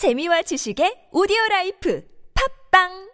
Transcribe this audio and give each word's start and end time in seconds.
재미와 0.00 0.40
지식의 0.48 1.12
오디오 1.12 1.36
라이프 1.50 2.00
팝빵 2.32 3.10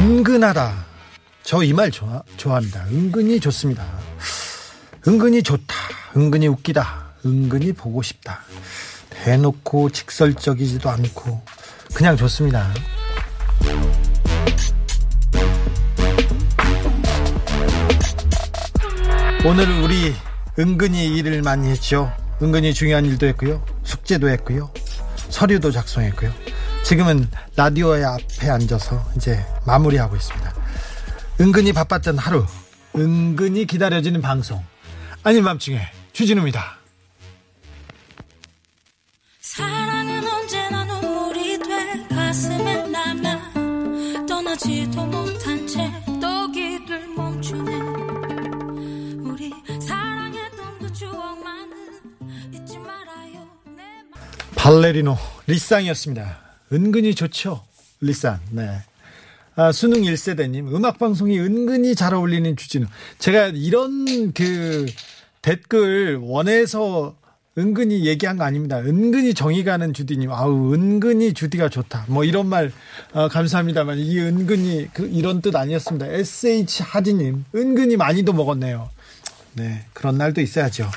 은근하다. 0.00 0.86
저 1.42 1.62
이 1.64 1.72
말 1.72 1.90
좋아, 1.90 2.22
좋아합니다. 2.36 2.86
은근히 2.86 3.38
좋습니다. 3.40 3.84
은근히 5.06 5.42
좋다. 5.42 5.74
은근히 6.16 6.48
웃기다. 6.48 7.12
은근히 7.26 7.72
보고 7.72 8.02
싶다. 8.02 8.40
대놓고 9.10 9.90
직설적이지도 9.90 10.88
않고 10.88 11.42
그냥 11.94 12.16
좋습니다. 12.16 12.72
오늘 19.44 19.68
우리 19.82 20.14
은근히 20.58 21.06
일을 21.16 21.42
많이 21.42 21.68
했죠. 21.70 22.12
은근히 22.42 22.74
중요한 22.74 23.04
일도 23.06 23.26
했고요. 23.28 23.64
숙제도 23.84 24.28
했고요. 24.28 24.70
서류도 25.30 25.70
작성했고요. 25.72 26.30
지금은 26.90 27.30
라디오의 27.54 28.04
앞에 28.04 28.50
앉아서 28.50 29.00
이제 29.14 29.38
마무리하고 29.64 30.16
있습니다. 30.16 30.52
은근히 31.40 31.72
바빴던 31.72 32.18
하루, 32.18 32.44
은근히 32.96 33.64
기다려지는 33.64 34.20
방송. 34.20 34.60
아닌 35.22 35.44
밤중에 35.44 35.80
주진우입니다. 36.12 36.78
사랑은 39.40 40.26
언제나 40.26 40.82
눈물이 40.82 41.58
돼 41.60 42.08
가슴에 42.12 42.88
남아 42.88 44.26
떠나지도 44.26 45.06
못한 45.06 45.64
채 45.68 45.88
또 46.20 46.50
길을 46.50 47.06
멈추네 47.14 47.72
우리 49.20 49.52
사랑했던 49.80 50.78
그 50.80 50.92
추억만은 50.92 51.76
잊지 52.52 52.78
말아요 52.78 53.48
발레리노 54.56 55.16
리쌍이었습니다. 55.46 56.49
은근히 56.72 57.14
좋죠. 57.14 57.62
리쌍. 58.00 58.40
네. 58.50 58.68
아, 59.56 59.72
수능 59.72 60.02
1세대님, 60.02 60.74
음악방송이 60.74 61.38
은근히 61.38 61.94
잘 61.94 62.14
어울리는 62.14 62.56
주진우. 62.56 62.86
제가 63.18 63.48
이런 63.48 64.32
그 64.32 64.86
댓글 65.42 66.16
원해서 66.16 67.16
은근히 67.58 68.06
얘기한 68.06 68.38
거 68.38 68.44
아닙니다. 68.44 68.78
은근히 68.78 69.34
정이 69.34 69.64
가는 69.64 69.92
주디님, 69.92 70.30
아우, 70.30 70.72
은근히 70.72 71.34
주디가 71.34 71.68
좋다. 71.68 72.06
뭐 72.08 72.24
이런 72.24 72.46
말, 72.46 72.72
어, 73.12 73.28
감사합니다만, 73.28 73.98
이 73.98 74.18
은근히 74.20 74.88
그 74.94 75.08
이런 75.08 75.42
뜻 75.42 75.54
아니었습니다. 75.56 76.06
SH 76.06 76.82
하디님, 76.84 77.44
은근히 77.54 77.96
많이도 77.96 78.32
먹었네요. 78.32 78.88
네, 79.54 79.84
그런 79.92 80.16
날도 80.16 80.40
있어야죠. 80.40 80.88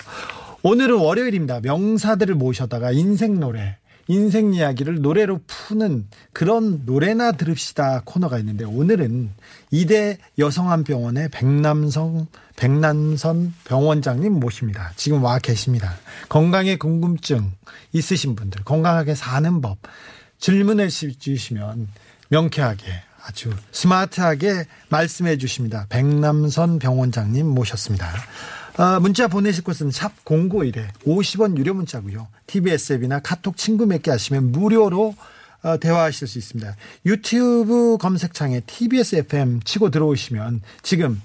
오늘은 0.62 0.98
월요일입니다. 1.00 1.60
명사들을 1.62 2.36
모셔다가 2.36 2.92
인생 2.92 3.40
노래, 3.40 3.78
인생 4.08 4.54
이야기를 4.54 5.02
노래로 5.02 5.42
푸는 5.48 6.08
그런 6.34 6.84
노래나 6.86 7.32
들읍시다 7.34 8.02
코너가 8.06 8.38
있는데 8.40 8.66
오늘은 8.66 9.32
이대 9.72 10.18
여성한병원의 10.38 11.30
백남성 11.30 12.28
백남선 12.56 13.54
병원장님 13.66 14.34
모십니다. 14.34 14.92
지금 14.96 15.24
와 15.24 15.40
계십니다. 15.40 15.96
건강에 16.30 16.76
궁금증 16.76 17.52
있으신 17.94 18.36
분들, 18.36 18.64
건강하게 18.64 19.16
사는 19.16 19.62
법 19.62 19.78
질문을 20.40 20.90
주시면 20.90 21.88
명쾌하게 22.30 22.86
아주 23.26 23.52
스마트하게 23.72 24.66
말씀해 24.90 25.38
주십니다. 25.38 25.86
백남선 25.90 26.80
병원장님 26.80 27.48
모셨습니다. 27.48 28.12
아, 28.76 29.00
문자 29.00 29.28
보내실 29.28 29.64
곳은 29.64 29.92
샵 29.92 30.26
091에 30.26 30.88
50원 31.06 31.58
유료 31.58 31.76
문자고요. 31.76 32.28
TBS 32.48 32.94
앱이나 32.94 33.20
카톡 33.20 33.56
친구 33.56 33.86
맺게 33.86 34.10
하시면 34.10 34.52
무료로 34.52 35.16
어, 35.62 35.78
대화하실 35.78 36.28
수 36.28 36.40
있습니다. 36.40 36.76
유튜브 37.06 37.98
검색창에 38.00 38.62
TBS 38.62 39.18
FM 39.18 39.62
치고 39.64 39.92
들어오시면 39.92 40.62
지금 40.82 41.22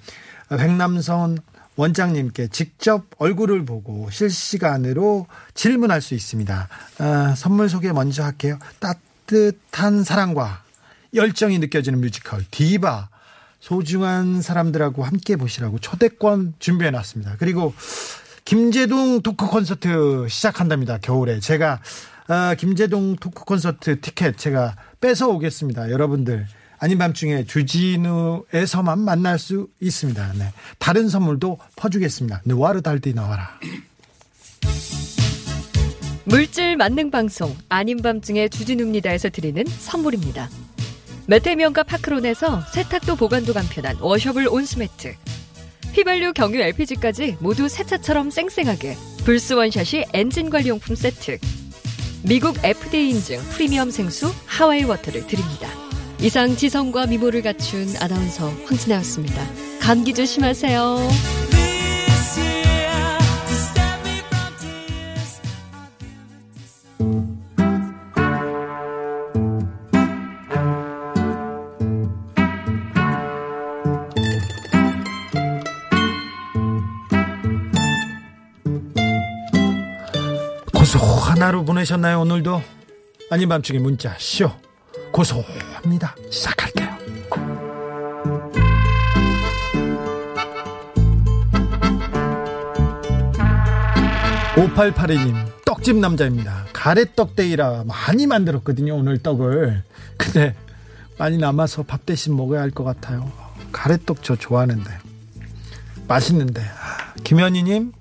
백남선 0.50 1.38
원장님께 1.76 2.48
직접 2.48 3.06
얼굴을 3.16 3.64
보고 3.64 4.10
실시간으로 4.10 5.26
질문할 5.54 6.02
수 6.02 6.14
있습니다. 6.14 6.68
아, 6.98 7.34
선물 7.34 7.70
소개 7.70 7.92
먼저 7.92 8.24
할게요. 8.24 8.58
따뜻한 8.78 10.04
사랑과 10.04 10.62
열정이 11.14 11.58
느껴지는 11.60 12.00
뮤지컬 12.00 12.44
디바 12.50 13.08
소중한 13.60 14.40
사람들하고 14.40 15.04
함께 15.04 15.36
보시라고 15.36 15.78
초대권 15.78 16.54
준비해 16.58 16.90
놨습니다. 16.90 17.36
그리고 17.38 17.74
김재동 18.44 19.22
토크 19.22 19.46
콘서트 19.46 20.26
시작한답니다. 20.28 20.98
겨울에 20.98 21.40
제가 21.40 21.80
아, 22.28 22.54
김재동 22.54 23.16
토크 23.16 23.44
콘서트 23.44 24.00
티켓 24.00 24.38
제가 24.38 24.76
뺏어 25.00 25.28
오겠습니다. 25.28 25.90
여러분들 25.90 26.46
아닌 26.78 26.98
밤중에 26.98 27.44
주진우에서만 27.44 29.00
만날 29.00 29.38
수 29.38 29.68
있습니다. 29.80 30.32
네. 30.38 30.52
다른 30.78 31.08
선물도 31.08 31.58
퍼주겠습니다. 31.76 32.42
누아르 32.44 32.82
달디 32.82 33.14
나와라. 33.14 33.58
물질 36.24 36.76
만능 36.76 37.10
방송 37.10 37.56
아닌 37.68 38.02
밤중에 38.02 38.48
주진우입니다에서 38.48 39.30
드리는 39.30 39.64
선물입니다. 39.66 40.48
메테미언과 41.28 41.82
파크론에서 41.82 42.62
세탁도 42.72 43.16
보관도 43.16 43.52
간편한 43.52 43.96
washable 44.00 44.48
온수매트 44.48 45.14
휘발유 45.92 46.32
경유 46.32 46.58
LPG까지 46.58 47.36
모두 47.40 47.68
새 47.68 47.84
차처럼 47.84 48.30
쌩쌩하게 48.30 48.96
불스원샷이 49.24 50.04
엔진 50.14 50.48
관리용품 50.48 50.96
세트 50.96 51.38
미국 52.22 52.56
FDA 52.64 53.10
인증 53.10 53.40
프리미엄 53.50 53.90
생수 53.90 54.32
하와이 54.46 54.84
워터를 54.84 55.26
드립니다. 55.26 55.68
이상 56.20 56.56
지성과 56.56 57.06
미모를 57.06 57.42
갖춘 57.42 57.86
아나운서 58.00 58.48
황진아였습니다. 58.66 59.46
감기 59.80 60.14
조심하세요. 60.14 61.57
하루 81.48 81.64
보내셨나요 81.64 82.20
오늘도? 82.20 82.62
아닌 83.30 83.48
밤중에 83.48 83.78
문자 83.78 84.14
쇼 84.18 84.50
고소합니다. 85.12 86.14
시작할게요. 86.30 86.88
5882님 94.56 95.34
떡집 95.64 95.96
남자입니다. 95.96 96.66
가래떡 96.72 97.36
데이라 97.36 97.84
많이 97.86 98.26
만들었거든요 98.26 98.94
오늘 98.96 99.18
떡을. 99.18 99.82
근데 100.16 100.54
많이 101.18 101.38
남아서 101.38 101.82
밥 101.82 102.06
대신 102.06 102.36
먹어야 102.36 102.60
할 102.60 102.70
것 102.70 102.84
같아요. 102.84 103.30
가래떡 103.72 104.22
저 104.22 104.36
좋아하는데 104.36 104.90
맛있는데 106.08 106.62
아, 106.62 107.14
김현희님 107.24 107.92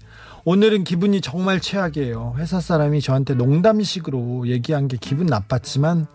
오늘은 0.50 0.86
기분이 0.86 1.20
정말 1.20 1.60
최악이에요. 1.60 2.36
회사 2.38 2.62
사람이 2.62 3.02
저한테 3.02 3.34
농담식으로 3.34 4.48
얘기한 4.48 4.88
게 4.88 4.96
기분 4.98 5.26
나빴지만 5.26 6.08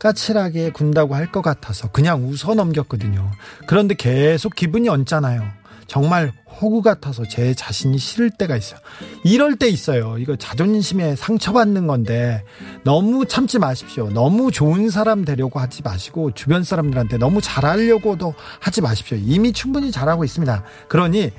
까칠하게 0.00 0.72
군다고 0.72 1.14
할 1.14 1.30
것 1.30 1.42
같아서 1.42 1.88
그냥 1.92 2.26
웃어 2.28 2.56
넘겼거든요. 2.56 3.30
그런데 3.68 3.94
계속 3.94 4.56
기분이 4.56 4.88
얹잖아요. 4.88 5.44
정말 5.86 6.32
호구 6.60 6.82
같아서 6.82 7.22
제 7.28 7.54
자신이 7.54 7.98
싫을 7.98 8.30
때가 8.30 8.56
있어요. 8.56 8.80
이럴 9.24 9.54
때 9.54 9.68
있어요. 9.68 10.18
이거 10.18 10.34
자존심에 10.34 11.14
상처받는 11.14 11.86
건데 11.86 12.42
너무 12.82 13.26
참지 13.26 13.60
마십시오. 13.60 14.08
너무 14.08 14.50
좋은 14.50 14.90
사람 14.90 15.24
되려고 15.24 15.60
하지 15.60 15.82
마시고 15.82 16.32
주변 16.32 16.64
사람들한테 16.64 17.18
너무 17.18 17.40
잘하려고도 17.40 18.34
하지 18.58 18.80
마십시오. 18.80 19.18
이미 19.18 19.52
충분히 19.52 19.92
잘하고 19.92 20.24
있습니다. 20.24 20.64
그러니 20.88 21.30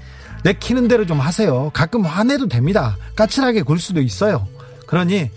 내키는 0.44 0.88
대로 0.88 1.06
좀 1.06 1.20
하세요. 1.20 1.72
가끔 1.74 2.04
화내도 2.04 2.48
됩니다. 2.48 2.98
까칠하게 3.16 3.64
굴 3.64 3.80
수도 3.80 4.02
있어요. 4.02 4.48
그러니 4.88 5.30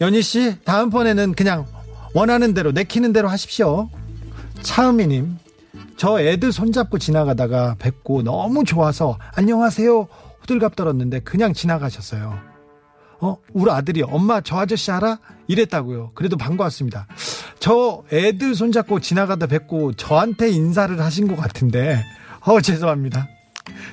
연희 0.00 0.22
씨 0.22 0.56
다음번에는 0.64 1.34
그냥 1.34 1.66
원하는 2.14 2.54
대로 2.54 2.72
내키는 2.72 3.12
대로 3.12 3.28
하십시오. 3.28 3.88
차은미님, 4.62 5.36
저 5.96 6.20
애들 6.20 6.52
손잡고 6.52 6.98
지나가다가 6.98 7.76
뵙고 7.78 8.22
너무 8.22 8.64
좋아서 8.64 9.18
안녕하세요 9.34 10.08
호들갑 10.42 10.76
떨었는데 10.76 11.20
그냥 11.20 11.52
지나가셨어요. 11.52 12.38
어, 13.20 13.38
우리 13.52 13.70
아들이 13.70 14.02
엄마 14.02 14.40
저 14.40 14.58
아저씨 14.58 14.90
알아? 14.90 15.18
이랬다고요. 15.46 16.12
그래도 16.14 16.36
반가웠습니다. 16.36 17.06
저 17.58 18.02
애들 18.12 18.54
손잡고 18.54 19.00
지나가다 19.00 19.46
뵙고 19.46 19.94
저한테 19.94 20.50
인사를 20.50 21.00
하신 21.00 21.28
것 21.28 21.36
같은데, 21.36 22.04
어, 22.40 22.60
죄송합니다. 22.60 23.28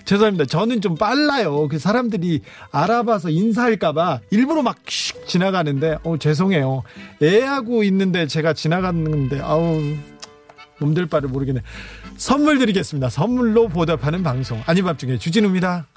죄송합니다. 0.05 0.45
저는 0.45 0.81
좀 0.81 0.95
빨라요. 0.95 1.67
그 1.67 1.79
사람들이 1.79 2.41
알아봐서 2.71 3.29
인사할까봐 3.29 4.19
일부러 4.31 4.61
막 4.61 4.83
슉 4.85 5.27
지나가는데, 5.27 5.97
어, 6.03 6.17
죄송해요. 6.17 6.83
애하고 7.23 7.83
있는데 7.83 8.27
제가 8.27 8.53
지나갔는데, 8.53 9.39
아우, 9.41 9.79
몸들 10.79 11.05
바를 11.05 11.29
모르겠네. 11.29 11.61
선물 12.17 12.59
드리겠습니다. 12.59 13.09
선물로 13.09 13.67
보답하는 13.69 14.23
방송. 14.23 14.61
아닌 14.65 14.83
밤 14.83 14.97
중에 14.97 15.17
주진우입니다. 15.17 15.87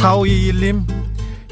4521님, 0.00 0.84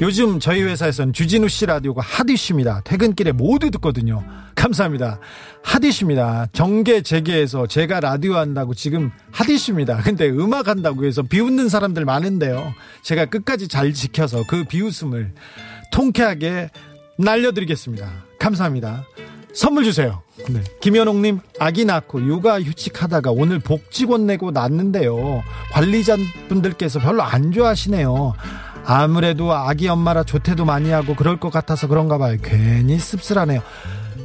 요즘 0.01 0.39
저희 0.39 0.63
회사에서는 0.63 1.13
주진우 1.13 1.47
씨 1.47 1.67
라디오가 1.67 2.01
핫이슈입니다. 2.01 2.81
퇴근길에 2.83 3.31
모두 3.33 3.69
듣거든요. 3.69 4.23
감사합니다. 4.55 5.19
핫이슈입니다. 5.63 6.47
정계 6.53 7.03
재개해서 7.03 7.67
제가 7.67 7.99
라디오 7.99 8.35
한다고 8.35 8.73
지금 8.73 9.11
핫이슈입니다. 9.31 9.97
근데 9.97 10.27
음악 10.27 10.67
한다고 10.67 11.05
해서 11.05 11.21
비웃는 11.21 11.69
사람들 11.69 12.03
많은데요. 12.05 12.73
제가 13.03 13.25
끝까지 13.25 13.67
잘 13.67 13.93
지켜서 13.93 14.43
그 14.47 14.63
비웃음을 14.63 15.33
통쾌하게 15.91 16.71
날려드리겠습니다. 17.19 18.11
감사합니다. 18.39 19.05
선물 19.53 19.83
주세요. 19.83 20.23
네. 20.49 20.63
김현옥님, 20.81 21.41
아기 21.59 21.85
낳고 21.85 22.25
육아 22.25 22.59
휴직하다가 22.61 23.31
오늘 23.31 23.59
복직원 23.59 24.25
내고 24.25 24.49
낳는데요. 24.49 25.43
관리자분들께서 25.73 26.99
별로 26.99 27.21
안 27.21 27.51
좋아하시네요. 27.51 28.33
아무래도 28.85 29.53
아기 29.53 29.87
엄마라 29.87 30.23
조퇴도 30.23 30.65
많이 30.65 30.89
하고 30.89 31.15
그럴 31.15 31.39
것 31.39 31.51
같아서 31.51 31.87
그런가 31.87 32.17
봐요. 32.17 32.37
괜히 32.43 32.97
씁쓸하네요. 32.99 33.61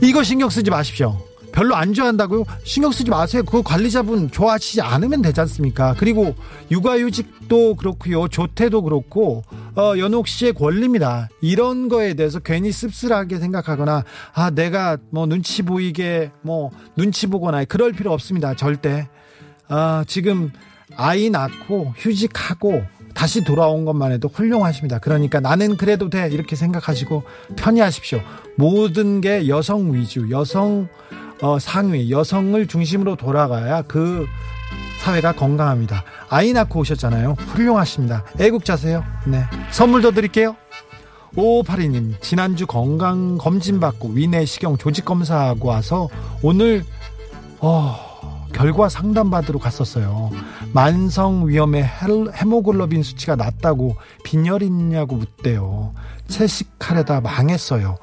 이거 0.02 0.22
신경 0.22 0.48
쓰지 0.50 0.70
마십시오. 0.70 1.18
별로 1.52 1.74
안 1.74 1.94
좋아한다고요? 1.94 2.44
신경 2.64 2.92
쓰지 2.92 3.10
마세요. 3.10 3.42
그 3.42 3.62
관리자분 3.62 4.30
좋아하시지 4.30 4.82
않으면 4.82 5.22
되지 5.22 5.40
않습니까? 5.40 5.94
그리고 5.98 6.34
육아휴직도 6.70 7.76
그렇고요. 7.76 8.28
조퇴도 8.28 8.82
그렇고 8.82 9.42
어, 9.74 9.94
연옥 9.96 10.28
씨의 10.28 10.52
권리입니다. 10.52 11.30
이런 11.40 11.88
거에 11.88 12.12
대해서 12.12 12.40
괜히 12.40 12.72
씁쓸하게 12.72 13.38
생각하거나 13.38 14.04
아 14.34 14.50
내가 14.50 14.98
뭐 15.10 15.24
눈치 15.26 15.62
보이게 15.62 16.30
뭐 16.42 16.70
눈치 16.94 17.26
보거나 17.26 17.64
그럴 17.64 17.92
필요 17.92 18.12
없습니다. 18.12 18.54
절대. 18.54 19.08
아 19.68 20.04
지금 20.06 20.52
아이 20.94 21.30
낳고 21.30 21.94
휴직하고 21.96 22.84
다시 23.16 23.42
돌아온 23.42 23.86
것만 23.86 24.12
해도 24.12 24.28
훌륭하십니다. 24.28 24.98
그러니까 24.98 25.40
나는 25.40 25.78
그래도 25.78 26.10
돼 26.10 26.28
이렇게 26.30 26.54
생각하시고 26.54 27.22
편히 27.56 27.80
하십시오. 27.80 28.20
모든 28.56 29.22
게 29.22 29.48
여성 29.48 29.94
위주, 29.94 30.28
여성 30.30 30.88
어, 31.40 31.58
상위, 31.58 32.10
여성을 32.10 32.66
중심으로 32.66 33.16
돌아가야 33.16 33.82
그 33.82 34.26
사회가 35.00 35.32
건강합니다. 35.32 36.04
아이 36.28 36.52
낳고 36.52 36.80
오셨잖아요. 36.80 37.36
훌륭하십니다. 37.54 38.24
애국자세요. 38.38 39.02
네. 39.26 39.44
선물 39.70 40.02
더 40.02 40.10
드릴게요. 40.10 40.54
5582님, 41.36 42.20
지난주 42.20 42.66
건강 42.66 43.38
검진 43.38 43.80
받고 43.80 44.08
위내시경 44.08 44.76
조직 44.76 45.04
검사하고 45.04 45.68
와서 45.68 46.08
오늘 46.42 46.84
어, 47.60 48.05
결과 48.52 48.88
상담 48.88 49.30
받으러 49.30 49.58
갔었어요. 49.58 50.30
만성 50.72 51.48
위험의 51.48 51.84
헬- 51.84 52.32
헤모글로빈 52.34 53.02
수치가 53.02 53.36
낮다고 53.36 53.96
빈혈 54.24 54.62
있냐고 54.62 55.16
묻대요. 55.16 55.94
채식하려다 56.28 57.20
망했어요. 57.20 57.98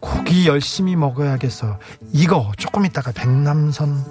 고기 0.00 0.46
열심히 0.48 0.96
먹어야겠어. 0.96 1.78
이거 2.12 2.50
조금 2.56 2.84
있다가 2.86 3.12
백남선 3.12 4.02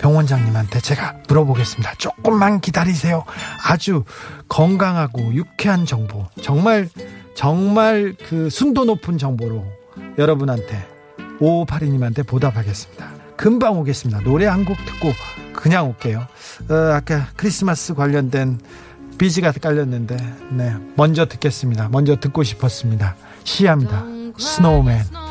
병원장님한테 0.00 0.80
제가 0.80 1.14
물어보겠습니다. 1.28 1.94
조금만 1.98 2.60
기다리세요. 2.60 3.24
아주 3.66 4.04
건강하고 4.48 5.34
유쾌한 5.34 5.84
정보. 5.84 6.26
정말, 6.42 6.88
정말 7.34 8.14
그 8.28 8.48
순도 8.50 8.84
높은 8.84 9.18
정보로 9.18 9.64
여러분한테 10.16 10.86
5582님한테 11.40 12.24
보답하겠습니다. 12.26 13.17
금방 13.38 13.78
오겠습니다. 13.78 14.20
노래 14.20 14.46
한 14.46 14.64
곡 14.64 14.76
듣고 14.84 15.12
그냥 15.54 15.88
올게요. 15.88 16.26
어, 16.68 16.74
아까 16.92 17.28
크리스마스 17.36 17.94
관련된 17.94 18.60
비지가 19.16 19.52
깔렸는데, 19.52 20.16
네. 20.50 20.74
먼저 20.96 21.26
듣겠습니다. 21.26 21.88
먼저 21.88 22.16
듣고 22.16 22.42
싶었습니다. 22.42 23.16
시합니다. 23.44 24.04
스노우맨. 24.38 25.27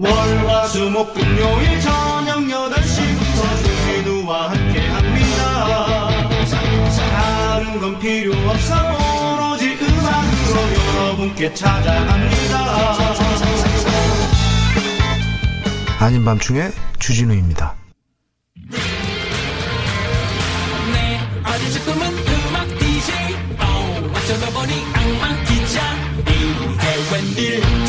월화수목 0.00 1.12
금요일 1.12 1.78
저녁 1.82 2.38
8시부터 2.38 3.64
주진우와 3.64 4.50
함께 4.50 4.80
합니다. 4.86 6.08
다른 6.96 7.78
건 7.78 7.98
필요 7.98 8.32
없어 8.48 8.74
오로지 8.76 9.76
음악으로 9.76 10.96
여러분께 10.96 11.52
찾아갑니다. 11.52 12.56
아닌 15.98 16.24
밤중에 16.24 16.70
주진우입니다. 16.98 17.74
어디서 21.44 21.84
꿈은 21.84 22.06
음악 22.06 22.66
DJ 22.78 23.14
어, 23.58 24.10
어쩌다 24.14 24.50
보니 24.50 24.72
악마 24.94 25.44
기자 25.44 25.94
이게 26.22 26.84
웬일 27.12 27.79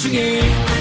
중에 0.00 0.79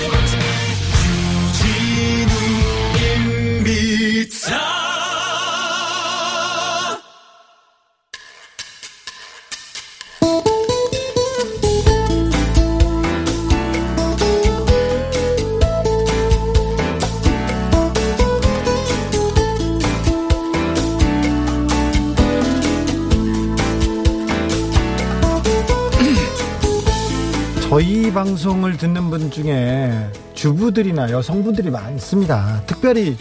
방송을 28.12 28.78
듣는 28.78 29.10
분 29.10 29.32
중에 29.32 30.10
주부들이나 30.34 31.12
여성분들이 31.12 31.70
많습니다. 31.70 32.64
특별히 32.66 33.18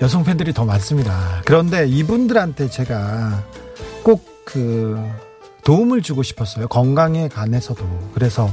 여성 0.00 0.24
팬들이 0.24 0.52
더 0.52 0.64
많습니다. 0.64 1.42
그런데 1.44 1.86
이분들한테 1.86 2.68
제가 2.68 3.44
꼭 4.02 4.30
그 4.50 4.98
도움을 5.62 6.02
주고 6.02 6.22
싶었어요. 6.22 6.66
건강에 6.66 7.28
관해서도. 7.28 7.84
그래서 8.14 8.52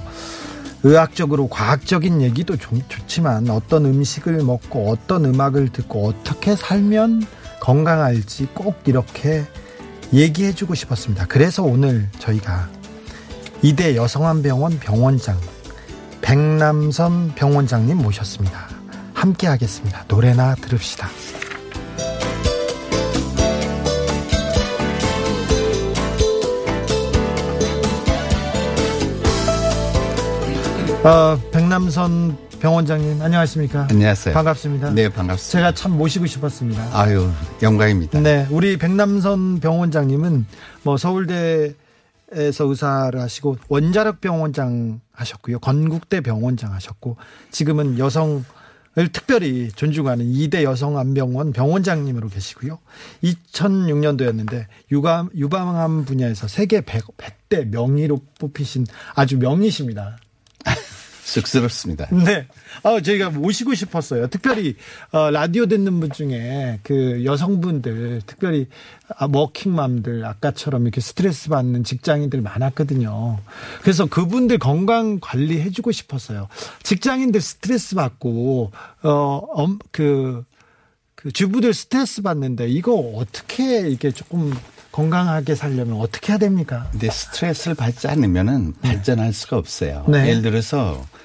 의학적으로 0.83 1.47
과학적인 1.47 2.21
얘기도 2.21 2.55
좀 2.55 2.81
좋지만 2.87 3.49
어떤 3.49 3.85
음식을 3.85 4.43
먹고 4.43 4.91
어떤 4.91 5.25
음악을 5.25 5.69
듣고 5.69 6.07
어떻게 6.07 6.55
살면 6.55 7.25
건강할지 7.59 8.47
꼭 8.53 8.75
이렇게 8.85 9.43
얘기해 10.13 10.53
주고 10.53 10.75
싶었습니다. 10.75 11.25
그래서 11.25 11.63
오늘 11.63 12.09
저희가 12.19 12.69
이대 13.63 13.95
여성한병원 13.95 14.79
병원장 14.79 15.37
백남선 16.21 17.33
병원장님 17.35 17.97
모셨습니다. 17.97 18.67
함께 19.13 19.47
하겠습니다. 19.47 20.05
노래나 20.07 20.55
들읍시다. 20.55 21.07
어, 31.03 31.39
백남선 31.51 32.37
병원장님 32.59 33.21
안녕하십니까? 33.21 33.87
안녕하세요. 33.89 34.33
반갑습니다. 34.33 34.91
네, 34.91 35.09
반갑습니다. 35.09 35.51
제가 35.51 35.71
참 35.73 35.97
모시고 35.97 36.25
싶었습니다. 36.25 36.89
아유, 36.91 37.29
영광입니다. 37.63 38.19
네, 38.19 38.45
우리 38.51 38.77
백남선 38.77 39.61
병원장님은 39.61 40.45
뭐 40.83 40.97
서울대 40.97 41.73
에서 42.34 42.65
의사를 42.65 43.17
하시고 43.19 43.57
원자력 43.69 44.19
병원장 44.19 45.00
하셨고요. 45.13 45.60
건국대 45.60 46.19
병원장 46.19 46.74
하셨고 46.74 47.15
지금은 47.51 47.98
여성을 47.98 48.43
특별히 49.13 49.69
존중하는 49.72 50.25
2대 50.25 50.63
여성암병원 50.63 51.53
병원장님으로 51.53 52.27
계시고요. 52.27 52.79
2006년도였는데 53.24 54.65
유감 54.91 55.29
유방암 55.36 56.03
분야에서 56.03 56.50
세계 56.50 56.81
100, 56.81 57.05
100대 57.15 57.69
명의로 57.69 58.19
뽑히신 58.39 58.88
아주 59.15 59.38
명의십니다. 59.38 60.17
쑥스럽습니다. 61.27 62.07
네. 62.25 62.48
아, 62.84 63.01
저희가 63.01 63.29
모시고 63.29 63.74
싶었어요. 63.74 64.27
특별히, 64.27 64.75
어, 65.12 65.29
라디오 65.29 65.65
듣는 65.65 66.00
분 66.00 66.10
중에 66.12 66.79
그 66.84 67.25
여성분들, 67.25 68.22
특별히, 68.25 68.67
아, 69.17 69.27
워킹맘들, 69.31 70.25
아까처럼 70.25 70.84
이렇게 70.84 71.01
스트레스 71.01 71.50
받는 71.50 71.84
직장인들 71.84 72.41
많았거든요. 72.41 73.39
그래서 73.81 74.05
그분들 74.05 74.57
건강 74.57 75.19
관리 75.19 75.60
해주고 75.62 75.91
싶었어요. 75.91 76.48
직장인들 76.84 77.41
스트레스 77.41 77.96
받고, 77.96 78.72
어, 79.03 79.41
엄, 79.51 79.79
그, 79.91 80.46
그 81.15 81.31
주부들 81.31 81.74
스트레스 81.74 82.22
받는데 82.22 82.69
이거 82.69 82.93
어떻게 82.93 83.89
이게 83.89 84.12
조금 84.12 84.53
건강하게 84.91 85.55
살려면 85.55 86.00
어떻게 86.00 86.31
해야 86.31 86.38
됩니까? 86.38 86.88
근데 86.91 87.10
스트레스를 87.10 87.75
받지 87.75 88.07
않으면은 88.07 88.74
발전할 88.81 89.34
수가 89.34 89.57
없어요. 89.57 90.05
네. 90.07 90.29
예를 90.29 90.41
들어서 90.43 90.93
요 90.93 91.16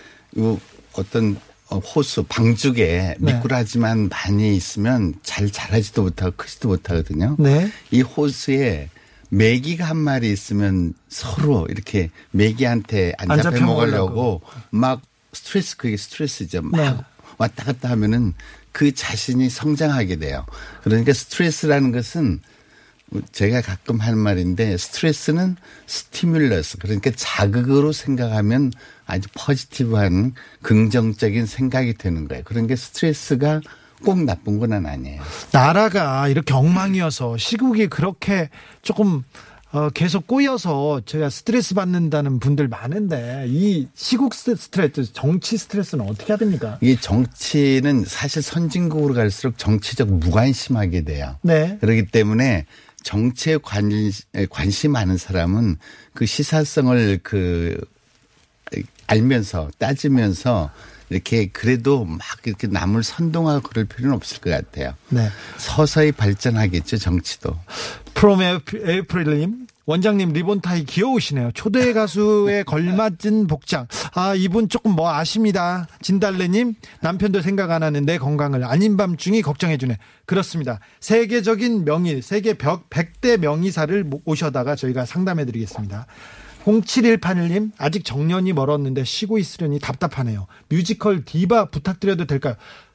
어떤 0.92 1.36
어, 1.68 1.78
호수 1.78 2.24
방죽에 2.24 3.16
네. 3.18 3.32
미꾸라지만 3.32 4.10
많이 4.10 4.54
있으면 4.54 5.14
잘 5.22 5.50
자라지도 5.50 6.02
못하고 6.02 6.34
크지도 6.36 6.68
못하거든요. 6.68 7.36
네. 7.38 7.72
이 7.90 8.02
호수에 8.02 8.90
메기가 9.30 9.86
한 9.86 9.96
마리 9.96 10.30
있으면 10.30 10.92
서로 11.08 11.66
이렇게 11.70 12.10
메기한테 12.30 13.14
안 13.16 13.40
잡혀 13.40 13.64
먹으려고 13.64 14.42
막 14.68 15.00
스트레스 15.32 15.78
그게 15.78 15.96
스트레스죠. 15.96 16.60
막 16.60 16.78
네. 16.78 16.96
왔다 17.38 17.64
갔다 17.64 17.88
하면은 17.90 18.34
그 18.72 18.92
자신이 18.94 19.48
성장하게 19.48 20.16
돼요. 20.16 20.44
그러니까 20.82 21.14
스트레스라는 21.14 21.92
것은 21.92 22.40
제가 23.32 23.62
가끔 23.62 24.00
하는 24.00 24.18
말인데 24.18 24.76
스트레스는 24.76 25.56
스티뮬러스 25.86 26.78
그러니까 26.78 27.10
자극으로 27.14 27.92
생각하면 27.92 28.72
아주 29.06 29.28
포지티브한 29.37 30.35
긍정적인 30.62 31.47
생각이 31.47 31.94
되는 31.94 32.28
거예요. 32.28 32.42
그러니까 32.44 32.76
스트레스가 32.76 33.61
꼭 34.04 34.25
나쁜 34.25 34.59
건 34.59 34.73
아니에요. 34.87 35.23
나라가 35.52 36.26
이렇게 36.28 36.54
엉망이어서 36.54 37.37
시국이 37.37 37.87
그렇게 37.88 38.49
조금 38.82 39.23
어, 39.71 39.88
계속 39.88 40.26
꼬여서 40.26 41.00
제가 41.06 41.30
스트레스 41.30 41.75
받는다는 41.75 42.40
분들 42.40 42.68
많은데 42.68 43.47
이 43.49 43.88
시국 43.94 44.35
스- 44.35 44.54
스트레스, 44.54 45.11
정치 45.14 45.56
스트레스는 45.56 46.06
어떻게 46.06 46.26
해야 46.32 46.37
됩니까? 46.37 46.78
이 46.82 46.94
정치는 47.00 48.04
사실 48.06 48.42
선진국으로 48.42 49.14
갈수록 49.14 49.56
정치적 49.56 50.12
무관심하게 50.12 51.04
돼요. 51.04 51.37
네. 51.40 51.78
그렇기 51.80 52.09
때문에 52.09 52.66
정치에 53.02 53.56
관, 53.62 53.90
관심 54.50 54.92
많은 54.92 55.16
사람은 55.16 55.78
그 56.12 56.26
시사성을 56.26 57.21
그 57.23 57.80
알면서 59.06 59.70
따지면서 59.78 60.70
이렇게 61.10 61.46
그래도 61.48 62.04
막 62.06 62.20
이렇게 62.44 62.66
남을 62.66 63.02
선동하고 63.02 63.68
그럴 63.68 63.84
필요는 63.84 64.16
없을 64.16 64.40
것 64.40 64.50
같아요. 64.50 64.94
네. 65.10 65.28
서서히 65.58 66.10
발전하겠죠, 66.12 66.96
정치도. 66.96 67.54
프롬 68.14 68.40
에이프릴님 68.42 69.66
원장님 69.84 70.32
리본 70.32 70.60
타이 70.60 70.84
귀여우시네요. 70.84 71.50
초대 71.54 71.92
가수에 71.92 72.62
걸맞은 72.64 73.48
복장. 73.48 73.88
아 74.14 74.32
이분 74.34 74.68
조금 74.68 74.92
뭐 74.92 75.12
아십니다. 75.12 75.88
진달래님 76.00 76.76
남편도 77.00 77.42
생각 77.42 77.72
안 77.72 77.82
하는 77.82 78.06
내 78.06 78.16
건강을 78.16 78.64
아닌 78.64 78.96
밤중이 78.96 79.42
걱정해주네. 79.42 79.98
그렇습니다. 80.24 80.78
세계적인 81.00 81.84
명의 81.84 82.22
세계 82.22 82.54
벽 82.54 82.88
100대 82.90 83.38
명의사를 83.38 84.04
모- 84.04 84.22
오셔다가 84.24 84.76
저희가 84.76 85.04
상담해드리겠습니다. 85.04 86.06
0718님 86.64 87.73
아직 87.78 88.04
정년이 88.04 88.52
멀었는데 88.52 89.04
쉬고 89.04 89.38
있으려니 89.38 89.78
답답하네요. 89.78 90.47
뮤지컬 90.69 91.25
디바 91.25 91.66
부탁드려도 91.66 92.26
될까요? 92.26 92.54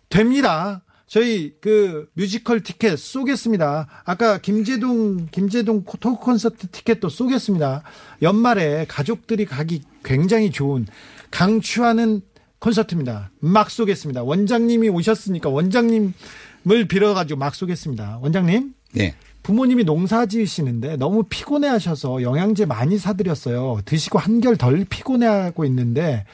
됩니다. 0.10 0.84
저희 1.08 1.54
그 1.62 2.10
뮤지컬 2.14 2.62
티켓 2.62 2.98
쏘겠습니다. 2.98 3.88
아까 4.04 4.40
김제동 4.39 5.27
김제동 5.32 5.86
토크 6.00 6.24
콘서트 6.24 6.68
티켓도 6.68 7.10
쏘겠습니다. 7.10 7.84
연말에 8.22 8.86
가족들이 8.88 9.46
가기 9.46 9.84
굉장히 10.04 10.52
좋은 10.52 10.86
강추하는 11.32 12.22
콘서트입니다. 12.60 13.32
막 13.40 13.70
쏘겠습니다. 13.70 14.24
원장님이 14.24 14.90
오셨으니까 14.90 15.50
원장님을 15.50 16.88
빌어가지고 16.90 17.40
막 17.40 17.56
쏘겠습니다. 17.56 18.20
원장님 18.22 18.74
네. 18.94 19.16
부모님이 19.48 19.86
농사 19.86 20.25
지으시는데 20.25 20.98
너무 20.98 21.24
피곤해 21.24 21.70
하셔서 21.70 22.22
영양제 22.22 22.66
많이 22.66 22.98
사드렸어요. 22.98 23.80
드시고 23.86 24.20
한결 24.20 24.58
덜 24.58 24.84
피곤해 24.84 25.25
하고 25.25 25.63
있는데 25.63 26.25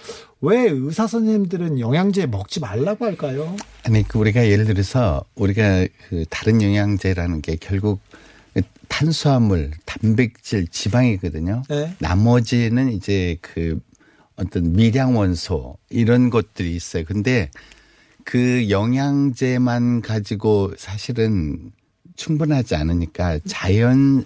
왜 0.42 0.62
의사 0.68 1.06
선생님들은 1.06 1.80
영양제 1.80 2.26
먹지 2.26 2.60
말라고 2.60 3.06
할까요? 3.06 3.56
아니, 3.84 4.02
그 4.08 4.18
우리가 4.18 4.48
예를 4.48 4.66
들어서 4.66 5.24
우리가 5.36 5.86
그 6.10 6.26
다른 6.32 6.60
영양제라는 6.64 7.44
게 7.44 7.56
결국 7.62 8.02
탄수화물, 8.88 9.70
단백질, 9.86 10.68
지방이거든요. 10.68 11.62
네. 11.70 11.96
나머지는 12.00 12.92
이제 12.92 13.38
그 13.42 13.80
어떤 14.38 14.74
미량 14.74 15.16
원소 15.16 15.78
이런 15.92 16.32
것들이 16.32 16.76
있어요. 16.76 17.04
근데 17.06 17.52
그 18.24 18.72
영양제만 18.72 20.02
가지고 20.02 20.74
사실은 20.78 21.72
충분하지 22.16 22.76
않으니까 22.76 23.40
자연 23.46 24.26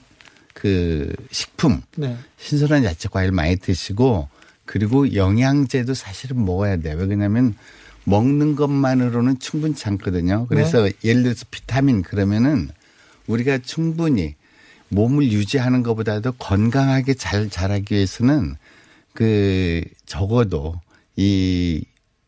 그 0.53 1.13
식품 1.31 1.81
네. 1.95 2.17
신선한 2.37 2.83
야채 2.83 3.09
과일 3.09 3.31
많이 3.31 3.57
드시고 3.57 4.27
그리고 4.65 5.13
영양제도 5.13 5.93
사실은 5.93 6.43
먹어야 6.43 6.77
돼요. 6.77 6.97
왜냐하면 6.99 7.55
먹는 8.03 8.55
것만으로는 8.55 9.39
충분치 9.39 9.87
않거든요. 9.89 10.47
그래서 10.47 10.89
예를 11.03 11.23
들어서 11.23 11.45
비타민 11.51 12.01
그러면은 12.01 12.69
우리가 13.27 13.59
충분히 13.59 14.35
몸을 14.89 15.31
유지하는 15.31 15.83
것보다도 15.83 16.33
건강하게 16.33 17.15
잘 17.15 17.49
자라기 17.49 17.95
위해서는 17.95 18.55
그 19.13 19.83
적어도 20.05 20.79
이 21.15 21.83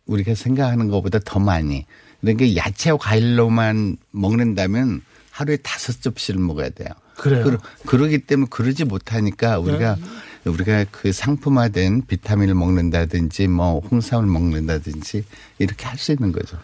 우리가 0.06 0.36
생각하는 0.36 0.90
것보다 0.90 1.20
더 1.20 1.40
많이 1.40 1.86
그러니까 2.22 2.56
야채와 2.56 2.98
과일로만 2.98 3.98
먹는다면 4.12 5.02
하루에 5.40 5.56
다섯 5.58 6.02
접시를 6.02 6.42
먹어야 6.42 6.70
돼요. 6.70 6.90
그래요? 7.16 7.44
그러, 7.46 7.58
그러기 7.86 8.20
때문에 8.26 8.48
그러지 8.50 8.84
못하니까 8.84 9.58
우리가 9.60 9.96
우리가 10.44 10.84
그 10.92 11.14
상품화된 11.14 12.08
비타민을 12.08 12.56
먹는다든지 12.56 13.48
뭐 13.48 13.80
홍삼을 13.80 14.28
먹는다든지 14.28 15.24
이렇게 15.60 15.86
할 15.86 15.98
수 15.98 16.12
있는 16.12 16.34
거죠. 16.34 16.58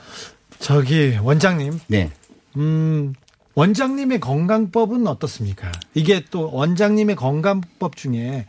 저기 0.60 1.17
원장님, 1.22 1.79
네. 1.88 2.12
음 2.58 3.13
원장님의 3.53 4.20
건강법은 4.20 5.08
어떻습니까? 5.08 5.72
이게 5.94 6.25
또 6.29 6.51
원장님의 6.51 7.15
건강법 7.15 7.96
중에 7.96 8.46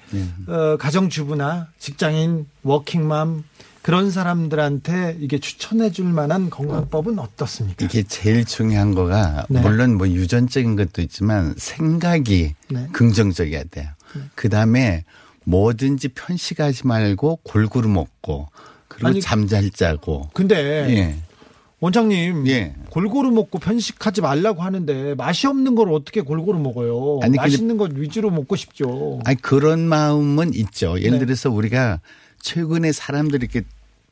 어, 0.49 0.77
가정주부나 0.77 1.69
직장인, 1.79 2.47
워킹맘 2.65 3.45
그런 3.87 4.11
사람들한테 4.11 5.17
이게 5.21 5.39
추천해 5.39 5.93
줄 5.93 6.07
만한 6.07 6.51
건강법은 6.51 7.21
어떻습니까? 7.21 7.85
이게 7.85 8.03
제일 8.03 8.45
중요한 8.45 8.97
거가 8.97 9.47
네. 9.49 9.61
물론 9.61 9.97
뭐 9.97 10.09
유전적인 10.09 10.75
것도 10.75 11.03
있지만 11.03 11.55
생각이 11.57 12.55
네. 12.69 12.89
긍정적이어야 12.91 13.63
돼요. 13.71 13.89
그 14.35 14.49
다음에 14.49 15.05
뭐든지 15.45 16.09
편식하지 16.09 16.85
말고 16.85 17.39
골고루 17.45 17.89
먹고 17.89 18.49
그리고 18.89 19.07
아니, 19.07 19.21
잠잘 19.21 19.71
자고. 19.71 20.31
근데 20.33 20.57
예. 20.57 21.17
원장님 21.79 22.49
예. 22.49 22.75
골고루 22.91 23.31
먹고 23.31 23.61
편식하지 23.61 24.21
말라고 24.21 24.65
하는데 24.65 25.15
맛이 25.15 25.47
없는 25.47 25.77
걸 25.77 25.93
어떻게 25.93 26.23
골고루 26.23 26.59
먹어요? 26.59 27.21
아니, 27.23 27.37
맛있는 27.37 27.77
것 27.77 27.93
위주로 27.95 28.33
먹고 28.33 28.57
싶죠. 28.57 29.21
아니 29.25 29.41
그런 29.41 29.87
마음은 29.87 30.55
있죠. 30.55 30.99
예를 30.99 31.21
네. 31.21 31.27
들어서 31.27 31.53
우리가 31.53 32.01
최근에 32.43 32.91
사람들이 32.93 33.45
이렇게 33.45 33.67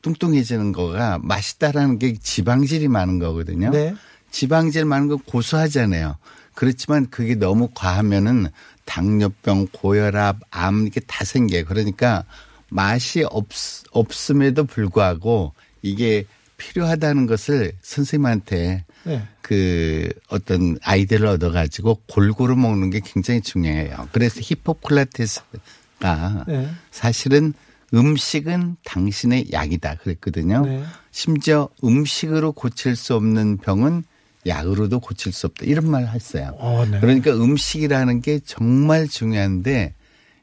뚱뚱해지는 0.05 0.73
거가 0.73 1.19
맛있다라는 1.23 1.99
게 1.99 2.15
지방질이 2.15 2.89
많은 2.89 3.19
거거든요. 3.19 3.71
네. 3.71 3.95
지방질 4.31 4.85
많은 4.85 5.09
거 5.09 5.17
고소하잖아요. 5.17 6.19
그렇지만 6.53 7.09
그게 7.09 7.35
너무 7.35 7.69
과하면은 7.75 8.49
당뇨병, 8.85 9.67
고혈압, 9.73 10.41
암 10.51 10.83
이렇게 10.83 11.01
다 11.01 11.25
생겨요. 11.25 11.65
그러니까 11.65 12.25
맛이 12.69 13.25
없, 13.25 13.47
없음에도 13.93 14.65
불구하고 14.65 15.55
이게 15.81 16.25
필요하다는 16.59 17.27
것을 17.27 17.73
선생님한테 17.81 18.85
네. 19.05 19.23
그 19.41 20.11
어떤 20.29 20.77
아이디어를 20.83 21.27
얻어가지고 21.27 22.03
골고루 22.09 22.57
먹는 22.57 22.91
게 22.91 23.01
굉장히 23.03 23.41
중요해요. 23.41 24.09
그래서 24.13 24.41
히포크라테스가 24.43 26.45
네. 26.47 26.69
사실은 26.91 27.55
음식은 27.95 28.77
당신의 28.85 29.53
약이다 29.53 29.97
그랬거든요. 29.97 30.67
네. 30.67 30.85
심지어 31.13 31.69
음식으로 31.83 32.53
고칠 32.53 32.97
수 32.97 33.15
없는 33.15 33.59
병은 33.59 34.05
약으로도 34.47 35.01
고칠 35.01 35.33
수 35.33 35.47
없다 35.47 35.65
이런 35.65 35.91
말을 35.91 36.13
했어요. 36.13 36.55
어, 36.59 36.85
네. 36.91 37.01
그러니까 37.01 37.33
음식이라는 37.33 38.21
게 38.21 38.41
정말 38.45 39.09
중요한데 39.09 39.95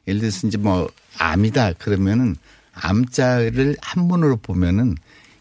예를 0.08 0.20
들어서 0.20 0.46
이제 0.46 0.58
뭐 0.58 0.90
암이다 1.18 1.74
그러면은 1.74 2.34
암자를 2.72 3.76
한문으로 3.80 4.36
보면은 4.38 4.96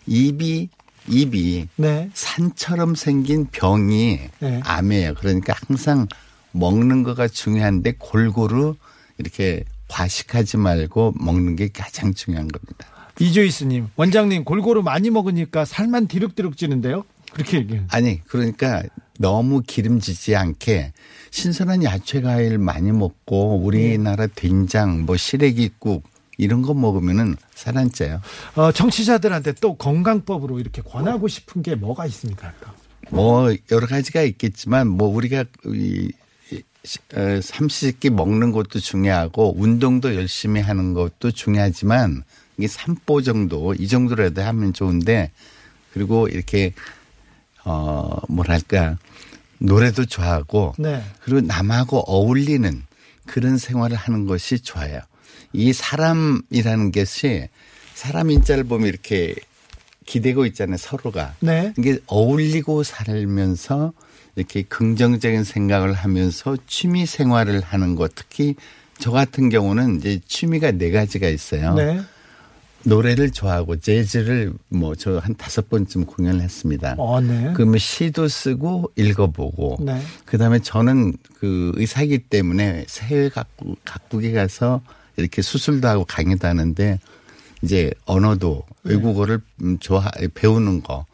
입이 0.05 0.69
입이 1.07 1.67
네. 1.77 2.09
산처럼 2.13 2.95
생긴 2.95 3.47
병이 3.47 4.19
네. 4.39 4.59
암이에요. 4.63 5.15
그러니까 5.15 5.55
항상 5.67 6.07
먹는 6.51 7.03
거가 7.03 7.27
중요한데 7.27 7.95
골고루 7.97 8.75
이렇게 9.17 9.63
과식하지 9.91 10.57
말고 10.57 11.13
먹는 11.19 11.57
게 11.57 11.67
가장 11.67 12.13
중요한 12.13 12.47
겁니다. 12.47 12.87
이조이스님, 13.19 13.89
원장님 13.97 14.45
골고루 14.45 14.81
많이 14.81 15.09
먹으니까 15.09 15.65
살만 15.65 16.07
디룩디룩 16.07 16.55
찌는데요? 16.57 17.03
그렇게 17.33 17.57
얘기해요. 17.57 17.85
아니 17.91 18.23
그러니까 18.25 18.83
너무 19.19 19.61
기름지지 19.65 20.35
않게 20.35 20.93
신선한 21.29 21.83
야채 21.83 22.21
과일 22.21 22.57
많이 22.57 22.91
먹고 22.91 23.57
우리나라 23.57 24.27
된장 24.27 25.05
뭐 25.05 25.17
시래기국 25.17 26.03
이런 26.37 26.61
거 26.61 26.73
먹으면은 26.73 27.35
살 27.53 27.77
안 27.77 27.91
쪄요. 27.91 28.21
어, 28.55 28.71
청취자들한테 28.71 29.53
또 29.61 29.75
건강법으로 29.75 30.59
이렇게 30.59 30.81
권하고 30.81 31.27
싶은 31.27 31.61
게 31.61 31.75
뭐가 31.75 32.05
있습니까? 32.07 32.53
뭐 33.11 33.53
여러 33.71 33.87
가지가 33.87 34.23
있겠지만 34.23 34.87
뭐 34.87 35.07
우리가 35.09 35.45
이 35.67 36.11
삼시세끼 37.41 38.09
먹는 38.09 38.51
것도 38.51 38.79
중요하고 38.79 39.55
운동도 39.57 40.15
열심히 40.15 40.61
하는 40.61 40.93
것도 40.93 41.31
중요하지만 41.31 42.23
이게 42.57 42.67
삼보 42.67 43.21
정도 43.21 43.73
이 43.73 43.87
정도라도 43.87 44.41
하면 44.41 44.73
좋은데 44.73 45.31
그리고 45.93 46.27
이렇게 46.27 46.73
어 47.63 48.17
뭐랄까 48.29 48.97
노래도 49.59 50.05
좋아하고 50.05 50.73
네. 50.79 51.03
그리고 51.23 51.41
남하고 51.41 51.99
어울리는 51.99 52.83
그런 53.27 53.57
생활을 53.57 53.95
하는 53.95 54.25
것이 54.25 54.59
좋아요. 54.59 54.99
이 55.53 55.73
사람이라는 55.73 56.91
것이 56.91 57.47
사람 57.93 58.31
인자를 58.31 58.63
보면 58.63 58.87
이렇게 58.87 59.35
기대고 60.05 60.45
있잖아요, 60.47 60.77
서로가. 60.77 61.35
네. 61.39 61.73
이게 61.77 61.99
어울리고 62.07 62.83
살면서 62.83 63.93
이렇게 64.35 64.63
긍정적인 64.63 65.43
생각을 65.43 65.93
하면서 65.93 66.57
취미 66.67 67.05
생활을 67.05 67.61
하는 67.61 67.95
것 67.95 68.13
특히 68.15 68.55
저 68.97 69.11
같은 69.11 69.49
경우는 69.49 69.97
이제 69.97 70.19
취미가 70.27 70.71
네 70.71 70.91
가지가 70.91 71.27
있어요. 71.27 71.73
네. 71.73 72.01
노래를 72.83 73.29
좋아하고 73.31 73.75
재즈를 73.77 74.53
뭐 74.69 74.95
저 74.95 75.19
한 75.19 75.35
다섯 75.35 75.69
번쯤 75.69 76.05
공연을 76.05 76.41
했습니다. 76.41 76.95
어, 76.97 77.21
네. 77.21 77.51
그러면 77.55 77.77
시도 77.77 78.27
쓰고 78.27 78.91
읽어보고 78.95 79.77
네. 79.81 80.01
그다음에 80.25 80.59
저는 80.59 81.13
그 81.35 81.71
의사이기 81.75 82.19
때문에 82.19 82.85
해외 83.01 83.29
각국, 83.29 83.77
각국에 83.85 84.31
가서 84.31 84.81
이렇게 85.17 85.41
수술도 85.43 85.87
하고 85.87 86.05
강의도 86.05 86.47
하는데 86.47 86.99
이제 87.61 87.91
언어도 88.05 88.63
네. 88.83 88.93
외국어를 88.93 89.41
음, 89.61 89.77
좋아 89.79 90.09
배우는 90.33 90.81
거 90.81 91.05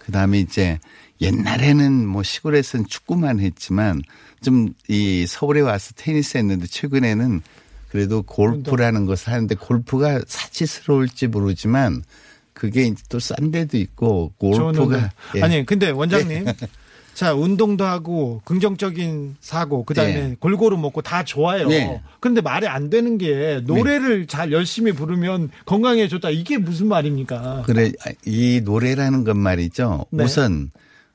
그다음에 0.00 0.40
이제 0.40 0.80
옛날에는 1.22 2.06
뭐 2.06 2.22
시골에서는 2.22 2.86
축구만 2.86 3.40
했지만 3.40 4.02
좀 4.42 4.74
이 4.88 5.24
서울에 5.26 5.60
와서 5.60 5.92
테니스 5.96 6.36
했는데 6.38 6.66
최근에는 6.66 7.40
그래도 7.88 8.22
골프라는 8.22 9.06
것을 9.06 9.32
하는데 9.32 9.54
골프가 9.54 10.20
사치스러울지 10.26 11.28
모르지만 11.28 12.02
그게 12.54 12.92
또 13.08 13.18
싼 13.18 13.50
데도 13.50 13.76
있고. 13.78 14.32
골프가 14.38 15.10
예. 15.36 15.42
아니, 15.42 15.64
근데 15.66 15.90
원장님. 15.90 16.44
자, 17.14 17.34
운동도 17.34 17.84
하고 17.84 18.40
긍정적인 18.46 19.36
사고, 19.40 19.84
그다음에 19.84 20.14
네. 20.14 20.36
골고루 20.40 20.78
먹고 20.78 21.02
다 21.02 21.22
좋아요. 21.24 21.68
네. 21.68 22.00
그런데 22.20 22.40
말이 22.40 22.66
안 22.66 22.88
되는 22.88 23.18
게 23.18 23.60
노래를 23.64 24.26
잘 24.26 24.50
열심히 24.52 24.92
부르면 24.92 25.50
건강에 25.66 26.08
좋다. 26.08 26.30
이게 26.30 26.56
무슨 26.56 26.88
말입니까? 26.88 27.64
그래 27.66 27.92
이 28.24 28.62
노래라는 28.64 29.24
건 29.24 29.38
말이죠. 29.38 30.06
네. 30.10 30.24
우선 30.24 30.70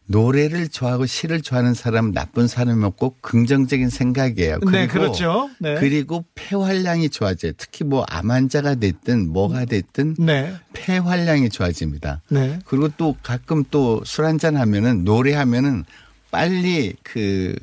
노래를 0.09 0.69
좋아하고 0.69 1.05
시를 1.05 1.41
좋아하는 1.41 1.73
사람 1.73 2.13
나쁜 2.13 2.47
사람이 2.47 2.83
없고 2.85 3.15
긍정적인 3.21 3.89
생각이에요. 3.89 4.59
그리고 4.59 4.71
네, 4.71 4.87
그렇죠. 4.87 5.49
네. 5.59 5.75
그리고 5.75 6.23
폐활량이 6.35 7.09
좋아져요. 7.09 7.51
특히 7.57 7.83
뭐 7.83 8.05
암 8.09 8.31
환자가 8.31 8.75
됐든 8.75 9.27
뭐가 9.29 9.65
됐든 9.65 10.15
네. 10.19 10.53
폐활량이 10.73 11.49
좋아집니다. 11.49 12.21
네. 12.29 12.59
그리고 12.65 12.89
또 12.97 13.15
가끔 13.21 13.63
또 13.69 14.01
술 14.05 14.25
한잔 14.25 14.55
하면은 14.55 15.03
노래하면은 15.03 15.83
빨리 16.31 16.93
그 17.03 17.55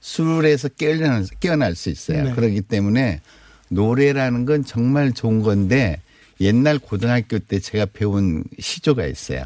술에서 0.00 0.68
깨어날, 0.68 1.24
깨어날 1.40 1.74
수 1.74 1.90
있어요. 1.90 2.24
네. 2.24 2.32
그렇기 2.34 2.62
때문에 2.62 3.20
노래라는 3.70 4.44
건 4.44 4.64
정말 4.64 5.12
좋은 5.12 5.42
건데 5.42 6.00
옛날 6.40 6.78
고등학교 6.78 7.38
때 7.40 7.58
제가 7.58 7.86
배운 7.92 8.44
시조가 8.58 9.06
있어요. 9.06 9.44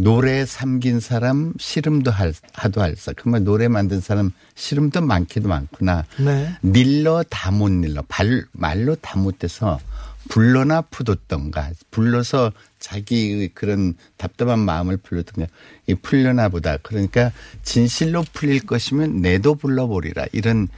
노래 0.00 0.46
삼긴 0.46 1.00
사람 1.00 1.52
씨름도 1.58 2.12
할, 2.12 2.32
하도 2.52 2.80
할사. 2.80 3.12
그러면 3.16 3.42
노래 3.42 3.66
만든 3.66 4.00
사람 4.00 4.30
씨름도 4.54 5.00
많기도 5.00 5.48
많구나. 5.48 6.04
네. 6.20 6.54
닐러 6.64 7.24
다 7.28 7.50
못 7.50 7.68
닐러. 7.68 8.04
발, 8.06 8.44
말로 8.52 8.94
다 8.94 9.18
못해서 9.18 9.80
불러나 10.28 10.82
푸뒀던가. 10.82 11.72
불러서 11.90 12.52
자기의 12.78 13.48
그런 13.54 13.94
답답한 14.16 14.60
마음을 14.60 14.98
불렀던가. 14.98 15.50
이 15.88 15.94
풀려나 15.94 16.48
보다. 16.48 16.76
그러니까 16.76 17.32
진실로 17.64 18.24
풀릴 18.32 18.66
것이면 18.66 19.20
내도 19.20 19.56
불러보리라. 19.56 20.26
이런 20.32 20.68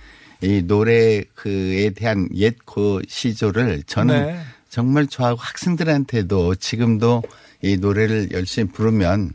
이 0.42 0.62
노래 0.62 1.22
그에 1.34 1.90
대한 1.90 2.28
옛 2.34 2.56
그 2.64 3.00
시조를 3.08 3.82
저는 3.84 4.26
네. 4.26 4.40
정말 4.68 5.06
좋아하고 5.06 5.38
학생들한테도 5.40 6.54
지금도 6.54 7.22
이 7.62 7.76
노래를 7.76 8.30
열심히 8.32 8.70
부르면 8.70 9.32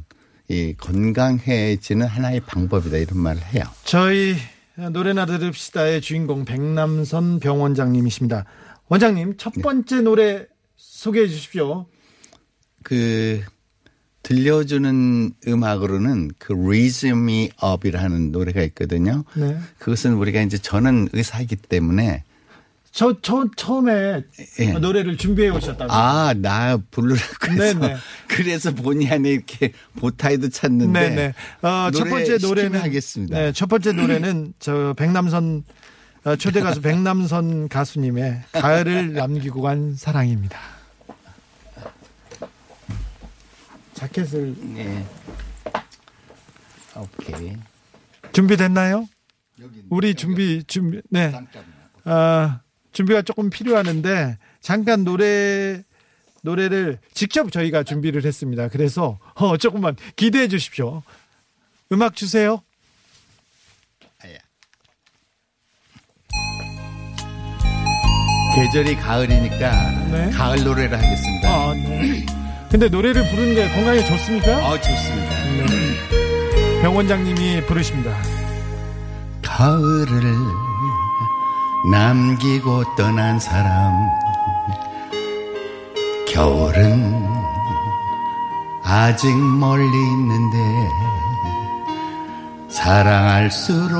이 0.47 0.73
건강해지는 0.77 2.07
하나의 2.07 2.39
방법이다 2.41 2.97
이런 2.97 3.19
말을 3.19 3.41
해요. 3.47 3.63
저희 3.83 4.35
노래나 4.75 5.25
들읍시다의 5.25 6.01
주인공 6.01 6.45
백남선 6.45 7.39
병원장님이십니다. 7.39 8.45
원장님, 8.87 9.37
첫 9.37 9.53
번째 9.61 10.01
노래 10.01 10.45
소개해 10.75 11.27
주십시오. 11.27 11.87
그 12.83 13.41
들려주는 14.25 15.33
음악으로는 15.47 16.31
그 16.39 16.53
Me 16.53 17.49
Up이라는 17.63 18.31
노래가 18.31 18.63
있거든요. 18.63 19.23
네. 19.35 19.55
그것은 19.77 20.15
우리가 20.15 20.41
이제 20.41 20.57
저는 20.57 21.09
의사이기 21.13 21.57
때문에 21.57 22.23
저, 22.91 23.15
저 23.21 23.45
처음에 23.55 24.23
예. 24.59 24.71
노래를 24.71 25.17
준비해 25.17 25.49
오셨다고. 25.49 25.93
아, 25.93 26.33
나 26.35 26.77
부르라 26.89 27.19
그래서 27.39 27.79
네네. 27.79 27.97
그래서 28.27 28.73
본의 28.73 29.11
아니게 29.11 29.31
이렇게 29.31 29.73
보타이도 29.97 30.49
찾는데 30.49 31.09
네네. 31.09 31.33
어, 31.61 31.91
첫 31.91 32.05
번째 32.05 32.37
노래는 32.41 32.79
하겠습니다. 32.79 33.37
네, 33.37 33.51
첫 33.51 33.67
번째 33.69 33.91
노래는 33.91 34.53
저 34.59 34.95
백남선 34.97 35.63
어, 36.23 36.35
초대 36.37 36.61
가수 36.61 36.81
백남선 36.81 37.69
가수님의 37.69 38.41
가을을 38.53 39.13
남기고 39.13 39.61
간 39.61 39.93
사랑입니다. 39.95 40.74
자켓을 43.95 44.55
네. 44.75 45.05
오케이. 46.95 47.57
준비됐나요? 48.31 49.07
우리 49.89 50.13
준비 50.13 50.63
준비 50.65 51.01
네. 51.09 51.33
아, 52.03 52.59
준비가 52.91 53.21
조금 53.21 53.49
필요하는데 53.49 54.37
잠깐 54.61 55.03
노래 55.03 55.81
노래를 56.41 56.99
직접 57.13 57.51
저희가 57.51 57.83
준비를 57.83 58.23
했습니다. 58.25 58.67
그래서 58.67 59.17
어, 59.33 59.57
조금만 59.57 59.95
기대해 60.15 60.47
주십시오. 60.47 61.01
음악 61.91 62.15
주세요. 62.15 62.61
계절이 68.55 68.95
가을이니까 68.95 69.91
네. 70.11 70.29
가을 70.29 70.63
노래를 70.63 70.97
하겠습니다. 70.97 71.49
아, 71.53 71.73
네. 71.73 72.25
근데 72.75 72.89
노래를 72.89 73.25
부르는 73.29 73.55
게 73.55 73.69
건강에 73.69 74.03
좋습니까? 74.03 74.51
아, 74.57 74.81
좋습니다. 74.81 75.29
네. 75.65 76.81
병 76.81 76.93
원장님이 76.93 77.65
부르십니다. 77.67 78.11
가을을 79.41 80.35
남기고 81.89 82.83
떠난 82.97 83.39
사람 83.39 83.93
겨울은 86.27 87.25
아직 88.83 89.33
멀리 89.33 89.85
있는데 89.85 90.57
사랑할수록 92.67 93.95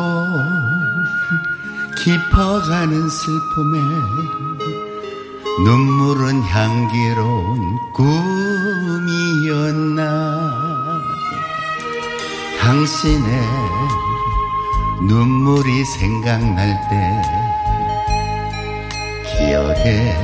깊어가는 2.04 3.10
슬픔에 3.10 3.80
눈물은 5.64 6.42
향기로운 6.44 7.80
꿈이었 7.94 8.45
나 9.74 11.02
당신의 12.60 13.42
눈물이 15.02 15.86
생각날 15.86 16.80
때 16.90 17.22
기억에 19.24 20.16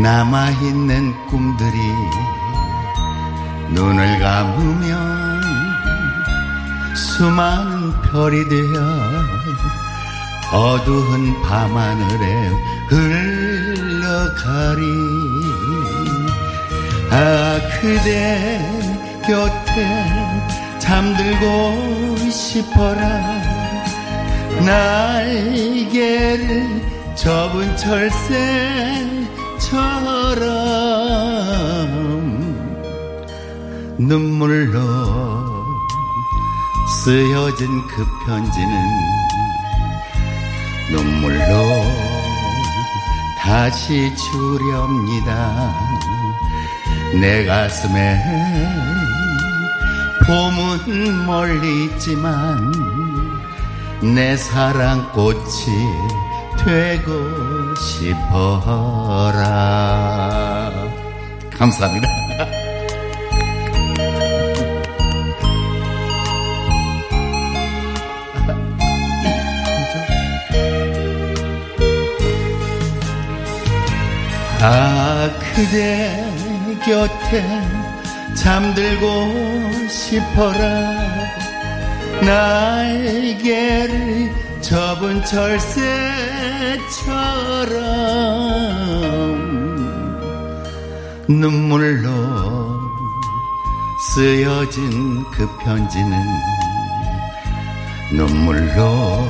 남아있는 0.00 1.26
꿈들이 1.26 1.78
눈을 3.70 4.18
감으면 4.20 5.40
수많은 6.94 8.00
별이 8.02 8.48
되어 8.48 9.40
어두운 10.52 11.40
밤하늘에 11.42 12.50
흘러가리 12.88 14.82
아 17.10 17.60
그대 17.80 18.60
곁에 19.26 19.86
잠들고 20.78 22.30
싶어라. 22.30 23.50
날개를 24.64 26.44
접은 27.14 27.76
철새처럼 27.76 29.30
눈물로 33.98 34.80
쓰여진 37.04 37.66
그 37.88 38.06
편지는 38.26 38.72
눈물로 40.90 41.44
다시 43.38 44.12
주렵니다 44.16 45.99
내 47.18 47.44
가슴에 47.44 48.22
봄은 50.26 51.26
멀리 51.26 51.86
있지만 51.86 52.72
내 54.00 54.36
사랑꽃이 54.36 55.40
되고 56.64 57.74
싶어라. 57.76 59.40
감사합니다. 61.58 62.08
아 74.62 75.30
그대 75.54 76.29
곁에 76.84 77.44
잠들고 78.34 79.88
싶어라. 79.88 81.20
날개를 82.22 84.30
접은 84.60 85.24
철새처럼 85.24 85.80
눈물로 91.28 92.10
쓰여진 94.14 95.24
그 95.32 95.48
편지는 95.58 96.12
눈물로 98.12 99.24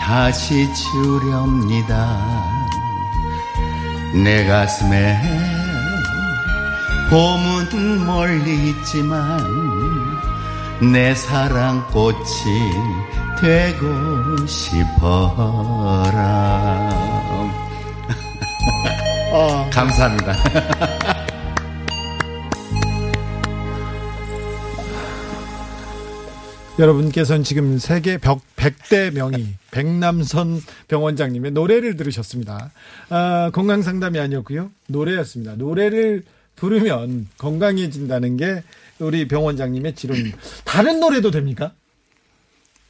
다시 0.00 0.68
주렵니다. 0.74 2.18
내 4.14 4.46
가슴에 4.46 5.59
봄은 7.10 8.06
멀리 8.06 8.70
있지만 8.70 9.40
내 10.92 11.12
사랑꽃이 11.12 12.20
되고 13.40 14.46
싶어라. 14.46 15.28
감사합니다. 19.74 20.34
여러분께서는 26.78 27.42
지금 27.42 27.78
세계 27.78 28.18
벽 28.18 28.40
100대 28.54 29.12
명의 29.12 29.48
백남선 29.72 30.60
병원장님의 30.86 31.50
노래를 31.50 31.96
들으셨습니다. 31.96 32.70
아, 33.08 33.50
건강 33.52 33.82
상담이 33.82 34.20
아니었고요. 34.20 34.70
노래였습니다. 34.86 35.56
노래를 35.56 36.22
부르면 36.60 37.28
건강해진다는 37.38 38.36
게 38.36 38.62
우리 38.98 39.26
병원장님의 39.26 39.94
지론. 39.94 40.32
다른 40.64 41.00
노래도 41.00 41.30
됩니까? 41.30 41.72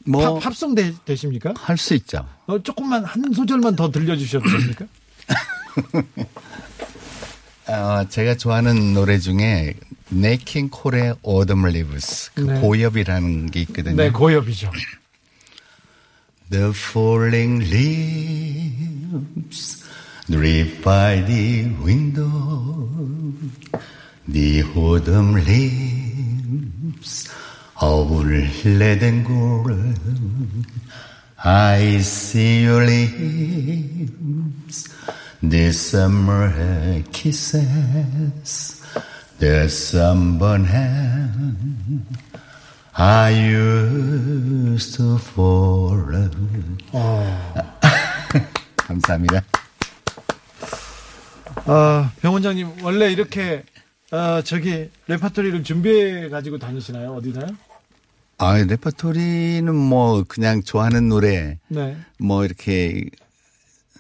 뭐 0.05 0.39
팝, 0.41 0.55
송 0.57 0.75
되, 0.75 0.93
되십니까? 1.05 1.55
할 1.57 1.77
수 1.77 1.95
있죠. 1.95 2.27
어, 2.47 2.61
조금만 2.63 3.05
한 3.05 3.33
소절만 3.33 3.77
더 3.77 3.91
들려주셔도 3.91 4.45
됩니까? 4.51 4.87
어, 7.69 8.09
제가 8.09 8.35
좋아하는 8.37 8.95
노래 8.95 9.19
중에 9.19 9.75
네킹 10.09 10.71
콜의 10.71 11.15
Autumn 11.25 11.69
Leaves 11.69 12.33
그 12.35 12.41
네. 12.41 12.61
고엽이라는 12.61 13.51
게 13.53 13.61
있거든요. 13.63 13.95
네, 13.95 14.11
고엽이죠. 14.11 14.73
The 16.51 16.71
falling 16.75 17.65
leaves 17.73 19.05
drip 20.30 20.84
by 20.84 21.22
the 21.28 21.70
window. 21.84 22.90
The 24.28 24.64
autumn 24.76 25.34
leaves 25.34 27.30
are 27.82 28.06
red 28.06 29.04
and 29.04 29.26
gold. 29.26 29.72
I 31.44 32.00
see 32.00 32.64
your 32.64 32.86
lips, 32.86 33.18
the 35.44 35.72
summer 35.72 37.04
kisses, 37.12 38.82
the 39.38 39.70
sunburn 39.70 40.66
hand. 40.66 42.06
I 42.98 43.30
used 43.30 44.96
to 44.96 45.18
fall. 45.18 45.96
감사합니다. 48.78 49.59
아, 51.67 52.13
병 52.21 52.33
원장님 52.35 52.83
원래 52.83 53.11
이렇게 53.11 53.65
아, 54.11 54.43
저기 54.45 54.91
레파토리를 55.07 55.63
준비해 55.63 56.29
가지고 56.29 56.59
다니시나요? 56.59 57.15
어디나요? 57.15 57.49
아, 58.39 58.57
레퍼토리는 58.57 59.75
뭐 59.75 60.25
그냥 60.27 60.63
좋아하는 60.63 61.09
노래 61.09 61.59
네. 61.69 61.97
뭐 62.19 62.45
이렇게 62.45 63.05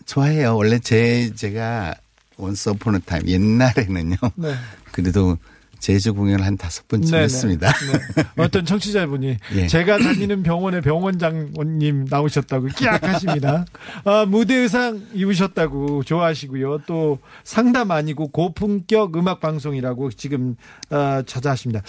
좋아해요. 0.06 0.56
원래 0.56 0.78
제 0.78 1.32
제가 1.34 1.94
원서 2.36 2.72
포는 2.72 3.02
타임 3.04 3.28
옛날에는요. 3.28 4.16
네. 4.36 4.54
그래도 4.92 5.36
제주 5.80 6.14
공연을 6.14 6.44
한 6.44 6.56
다섯 6.56 6.86
번쯤 6.88 7.10
네네. 7.10 7.24
했습니다. 7.24 7.72
네. 7.72 8.22
어떤 8.36 8.64
청취자분이 8.64 9.36
예. 9.56 9.66
제가 9.66 9.98
다니는 9.98 10.42
병원의 10.42 10.82
병원장님 10.82 12.06
나오셨다고 12.08 12.68
끼약하십니다. 12.68 13.64
아, 14.04 14.24
무대 14.26 14.54
의상 14.56 15.02
입으셨다고 15.14 16.04
좋아하시고요. 16.04 16.82
또 16.86 17.18
상담 17.44 17.90
아니고 17.90 18.28
고품격 18.28 19.16
음악 19.16 19.40
방송이라고 19.40 20.10
지금 20.12 20.56
어, 20.90 21.22
자자하십니다. 21.26 21.82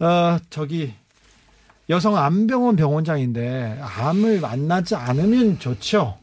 어, 0.00 0.38
저기 0.50 0.92
여성 1.90 2.16
암병원 2.18 2.76
병원장인데 2.76 3.80
암을 3.82 4.40
만나지 4.40 4.94
않으면 4.94 5.58
좋죠. 5.58 6.18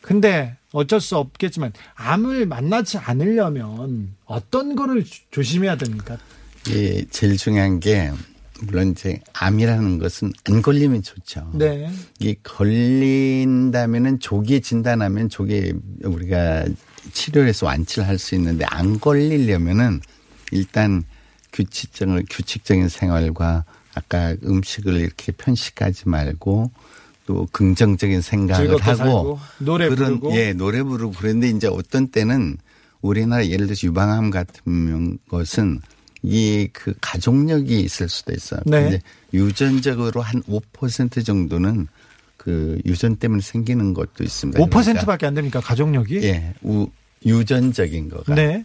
근데 0.00 0.56
어쩔 0.72 1.00
수 1.00 1.16
없겠지만 1.16 1.72
암을 1.96 2.46
만나지 2.46 2.98
않으려면 2.98 4.14
어떤 4.24 4.76
거를 4.76 5.04
조- 5.04 5.22
조심해야 5.30 5.76
됩니까? 5.76 6.16
예, 6.70 7.04
제일 7.10 7.36
중요한 7.36 7.80
게 7.80 8.10
물론 8.60 8.92
이제 8.92 9.20
암이라는 9.34 9.98
것은 9.98 10.32
안 10.44 10.62
걸리면 10.62 11.02
좋죠. 11.02 11.50
네. 11.54 11.90
이 12.20 12.34
걸린다면은 12.42 14.20
조기에 14.20 14.60
진단하면 14.60 15.28
조기에 15.28 15.72
우리가 16.02 16.64
치료해서 17.12 17.66
완치를 17.66 18.06
할 18.08 18.18
수 18.18 18.34
있는데 18.36 18.64
안 18.66 18.98
걸리려면은 18.98 20.00
일단 20.52 21.04
규칙적인 21.52 22.26
규칙적인 22.30 22.88
생활과 22.88 23.64
아까 23.94 24.34
음식을 24.44 24.94
이렇게 25.00 25.32
편식하지 25.32 26.08
말고 26.08 26.70
또 27.26 27.46
긍정적인 27.52 28.20
생각을 28.20 28.80
하고 28.82 28.96
살고, 28.96 29.38
노래 29.58 29.88
그런 29.88 30.20
부르고. 30.20 30.36
예 30.36 30.52
노래 30.52 30.82
부르고 30.82 31.12
그런데 31.16 31.48
이제 31.48 31.66
어떤 31.66 32.08
때는 32.08 32.56
우리나라 33.02 33.46
예를 33.46 33.66
들어서 33.66 33.86
유방암 33.86 34.30
같은 34.30 35.18
것은 35.28 35.80
이 36.24 36.68
그 36.72 36.94
가족력이 37.00 37.80
있을 37.80 38.08
수도 38.08 38.32
있어요. 38.32 38.60
네. 38.66 38.82
근데 38.82 39.00
유전적으로 39.32 40.22
한 40.22 40.42
5% 40.42 41.24
정도는 41.24 41.88
그 42.36 42.80
유전 42.84 43.16
때문에 43.16 43.40
생기는 43.42 43.94
것도 43.94 44.22
있습니다. 44.24 44.60
5%밖에 44.64 45.26
안 45.26 45.34
됩니까 45.34 45.60
가족력이? 45.60 46.16
예, 46.24 46.54
우, 46.62 46.88
유전적인 47.24 48.08
거가. 48.08 48.34
네. 48.34 48.64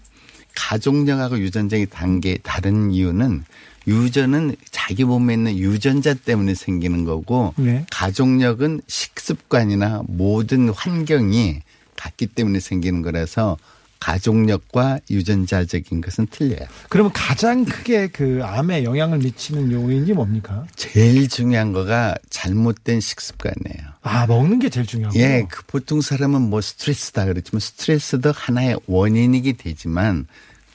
가족력하고 0.55 1.39
유전적인 1.39 1.87
단계 1.89 2.37
다른 2.43 2.91
이유는 2.91 3.43
유전은 3.87 4.55
자기 4.71 5.03
몸에 5.03 5.35
있는 5.35 5.57
유전자 5.57 6.13
때문에 6.13 6.53
생기는 6.53 7.05
거고 7.05 7.53
네. 7.57 7.85
가족력은 7.91 8.81
식습관이나 8.87 10.03
모든 10.07 10.69
환경이 10.69 11.61
같기 11.95 12.27
때문에 12.27 12.59
생기는 12.59 13.01
거라서 13.01 13.57
가족력과 13.99 14.99
유전자적인 15.09 16.01
것은 16.01 16.27
틀려요. 16.31 16.67
그러면 16.89 17.11
가장 17.13 17.65
크게 17.65 18.07
그 18.07 18.41
암에 18.43 18.83
영향을 18.83 19.17
미치는 19.19 19.71
요인이 19.71 20.13
뭡니까? 20.13 20.65
제일 20.75 21.27
중요한 21.27 21.73
거가 21.73 22.15
잘못된 22.29 23.01
식습관이에요. 23.01 23.89
아 24.01 24.25
먹는 24.27 24.59
게 24.59 24.69
제일 24.69 24.85
중요하고. 24.85 25.19
예, 25.19 25.45
그 25.49 25.63
보통 25.67 26.01
사람은 26.01 26.41
뭐 26.41 26.61
스트레스다 26.61 27.25
그랬지만 27.25 27.59
스트레스도 27.59 28.31
하나의 28.33 28.77
원인이기 28.87 29.53
되지만 29.53 30.27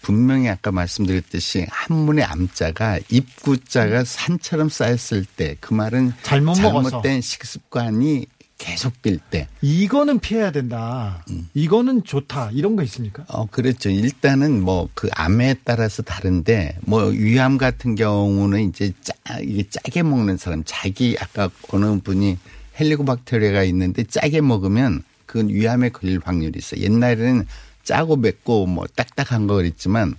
분명히 0.02 0.50
아까 0.50 0.70
말씀드렸듯이 0.70 1.66
한문의 1.70 2.24
암자가 2.26 3.00
입구자가 3.08 4.04
산처럼 4.04 4.68
쌓였을 4.68 5.24
때 5.24 5.56
그 5.60 5.72
말은 5.72 6.12
잘못 6.22 6.60
먹어서. 6.60 6.90
잘못된 6.90 7.22
식습관이 7.22 8.26
계속될 8.58 9.18
때. 9.30 9.48
이거는 9.60 10.20
피해야 10.20 10.50
된다. 10.52 11.24
음. 11.30 11.48
이거는 11.54 12.04
좋다. 12.04 12.50
이런 12.52 12.76
거 12.76 12.82
있습니까? 12.84 13.24
어, 13.28 13.46
그렇죠. 13.46 13.90
일단은 13.90 14.62
뭐 14.62 14.88
그 14.94 15.08
암에 15.12 15.56
따라서 15.64 16.02
다른데 16.02 16.78
뭐 16.82 17.04
위암 17.06 17.58
같은 17.58 17.94
경우는 17.94 18.68
이제 18.68 18.92
짜, 19.02 19.12
이게 19.40 19.64
짜게 19.68 20.02
먹는 20.02 20.36
사람 20.36 20.62
자기 20.64 21.16
아까 21.20 21.50
어느 21.70 22.00
분이 22.00 22.38
헬리코박테리아가 22.78 23.64
있는데 23.64 24.04
짜게 24.04 24.40
먹으면 24.40 25.02
그건 25.26 25.48
위암에 25.48 25.90
걸릴 25.90 26.20
확률이 26.24 26.58
있어요. 26.58 26.80
옛날에는 26.82 27.46
짜고 27.82 28.16
맵고 28.16 28.66
뭐 28.66 28.86
딱딱한 28.94 29.46
거 29.46 29.54
그랬지만 29.56 30.14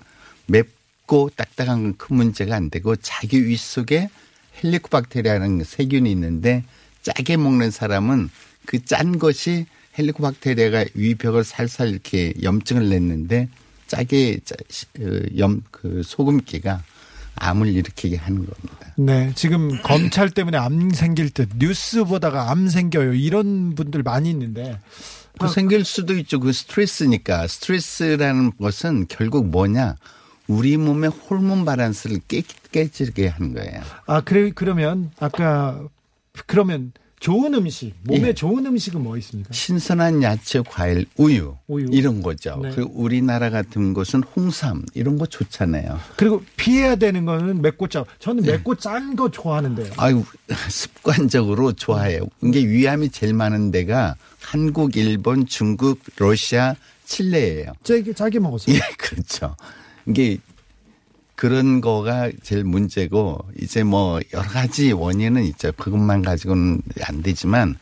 맵고 0.48 1.32
딱딱한 1.36 1.84
건 1.84 1.94
큰 1.98 2.16
문제가 2.18 2.56
안 2.56 2.70
되고 2.70 2.96
자기 2.96 3.46
위 3.48 3.56
속에 3.56 4.10
헬리코박테리아라는 4.64 5.64
세균이 5.64 6.12
있는데 6.12 6.64
짜게 7.06 7.38
먹는 7.38 7.70
사람은 7.70 8.30
그 8.66 8.80
짠 8.84 9.20
것이 9.20 9.68
헬리코박테리아가 9.98 10.86
위벽을 10.96 11.44
살살 11.44 11.90
이렇게 11.90 12.34
염증을 12.42 12.90
냈는데 12.90 13.48
짜게 13.88 14.40
염 15.38 15.62
그 15.70 16.02
소금기가 16.04 16.82
암을 17.36 17.68
일으키게 17.68 18.16
하는 18.18 18.40
겁니다. 18.46 18.94
네. 18.98 19.32
지금 19.36 19.80
검찰 19.84 20.30
때문에 20.32 20.58
암 20.58 20.90
생길 20.92 21.30
듯 21.30 21.50
뉴스 21.60 22.04
보다가 22.06 22.50
암 22.50 22.68
생겨요. 22.70 23.14
이런 23.14 23.76
분들 23.76 24.02
많이 24.04 24.30
있는데 24.32 24.80
그 25.38 25.48
생길 25.50 25.86
수도 25.86 26.16
있죠. 26.18 26.40
그 26.40 26.52
스트레스니까 26.54 27.46
스트레스라는 27.48 28.54
것은 28.58 29.06
결국 29.10 29.48
뭐냐? 29.48 29.98
우리 30.48 30.78
몸의 30.78 31.10
호르몬 31.10 31.66
바란스를 31.66 32.22
깨, 32.28 32.42
깨지게 32.72 33.28
하는 33.28 33.54
거예요. 33.54 33.82
아 34.08 34.22
그래 34.22 34.52
그러면 34.56 35.12
아까 35.20 35.82
그러면 36.46 36.94
좋은 37.20 37.54
음식 37.54 37.94
몸에 38.04 38.28
예. 38.28 38.34
좋은 38.34 38.66
음식은 38.66 39.02
뭐 39.02 39.18
있습니까? 39.18 39.52
신선한 39.52 40.22
야채, 40.22 40.62
과일, 40.68 41.06
우유, 41.18 41.56
우유. 41.68 41.88
이런 41.92 42.22
거죠. 42.22 42.60
네. 42.62 42.72
그리고 42.76 42.92
우리나라 42.94 43.50
같은 43.50 43.94
곳은 43.94 44.22
홍삼 44.36 44.86
이런 44.94 45.18
거 45.18 45.26
좋잖아요. 45.26 46.00
그리고 46.18 46.44
피해야 46.58 46.96
되는 46.98 47.26
거는 47.26 47.62
맵고 47.62 47.88
짜. 47.88 48.06
저는 48.20 48.44
네. 48.44 48.52
맵고 48.54 48.76
짠거 48.76 49.32
좋아하는데요. 49.32 49.94
아유 49.98 50.24
습관적으로 50.70 51.74
좋아해요. 51.74 52.28
이게 52.44 52.66
위암이 52.68 53.10
제일 53.10 53.34
많은 53.34 53.72
데가 53.72 54.16
한국, 54.40 54.96
일본, 54.98 55.48
중국, 55.48 56.00
러시아, 56.18 56.76
칠레예요. 57.06 57.72
짜게 57.84 58.14
짜게 58.14 58.40
먹어서. 58.40 58.72
예, 58.72 58.80
그렇죠. 59.00 59.56
이게 60.06 60.38
그런 61.36 61.82
거가 61.82 62.32
제일 62.44 62.64
문제고 62.64 63.40
이제 63.60 63.84
뭐 63.84 64.20
여러 64.34 64.48
가지 64.48 64.92
원인은 64.92 65.44
있죠. 65.46 65.72
그것만 65.74 66.22
가지고는 66.22 66.82
안 67.04 67.22
되지만 67.22 67.78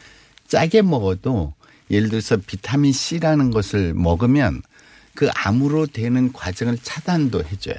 짜게 0.47 0.81
먹어도 0.81 1.53
예를 1.91 2.09
들어서 2.09 2.37
비타민 2.37 2.91
C라는 2.91 3.51
것을 3.51 3.93
먹으면 3.93 4.61
그 5.13 5.29
암으로 5.33 5.87
되는 5.87 6.33
과정을 6.33 6.79
차단도 6.81 7.43
해줘요. 7.43 7.75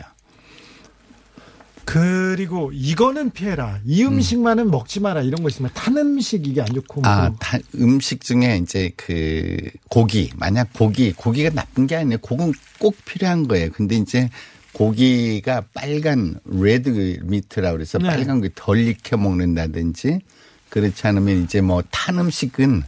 그리고 1.84 2.70
이거는 2.72 3.30
피해라. 3.30 3.80
이 3.84 4.04
음식만은 4.04 4.70
먹지 4.70 5.00
마라. 5.00 5.20
이런 5.22 5.42
거 5.42 5.48
있으면 5.48 5.70
탄 5.74 5.96
음식 5.98 6.46
이게 6.46 6.62
안 6.62 6.66
좋고. 6.68 7.02
뭐 7.02 7.10
아, 7.10 7.30
다, 7.38 7.58
음식 7.74 8.22
중에 8.22 8.58
이제 8.62 8.90
그 8.96 9.56
고기, 9.90 10.30
만약 10.36 10.72
고기, 10.72 11.12
고기가 11.12 11.50
나쁜 11.50 11.86
게 11.86 11.96
아니에요. 11.96 12.18
고기는 12.18 12.54
꼭 12.78 12.96
필요한 13.04 13.46
거예요. 13.46 13.70
근데 13.70 13.96
이제 13.96 14.30
고기가 14.74 15.64
빨간 15.72 16.38
레드 16.44 17.18
미트라고 17.22 17.76
그래서 17.76 17.98
네. 17.98 18.08
빨간 18.08 18.40
거 18.40 18.48
덜 18.54 18.78
익혀 18.78 19.16
먹는다든지 19.16 20.20
그렇지 20.68 21.06
않으면 21.06 21.44
이제 21.44 21.60
뭐 21.60 21.82
탄 21.90 22.18
음식은 22.18 22.82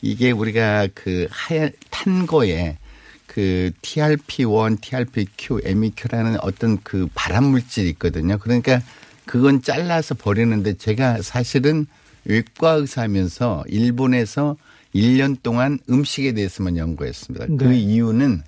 이게 0.00 0.30
우리가 0.32 0.88
그 0.94 1.28
하얀 1.30 1.70
탄 1.90 2.26
거에 2.26 2.78
그 3.26 3.70
TRP1, 3.82 4.80
TRPQ, 4.80 5.60
MEQ라는 5.64 6.38
어떤 6.40 6.82
그 6.82 7.08
발암 7.14 7.44
물질이 7.44 7.88
있거든요. 7.90 8.36
그러니까 8.38 8.82
그건 9.24 9.62
잘라서 9.62 10.14
버리는데 10.14 10.74
제가 10.74 11.22
사실은 11.22 11.86
외과 12.24 12.72
의사하면서 12.72 13.64
일본에서 13.68 14.56
1년 14.94 15.36
동안 15.42 15.78
음식에 15.88 16.32
대해서만 16.32 16.76
연구했습니다. 16.76 17.46
그 17.58 17.64
네. 17.64 17.78
이유는 17.78 18.42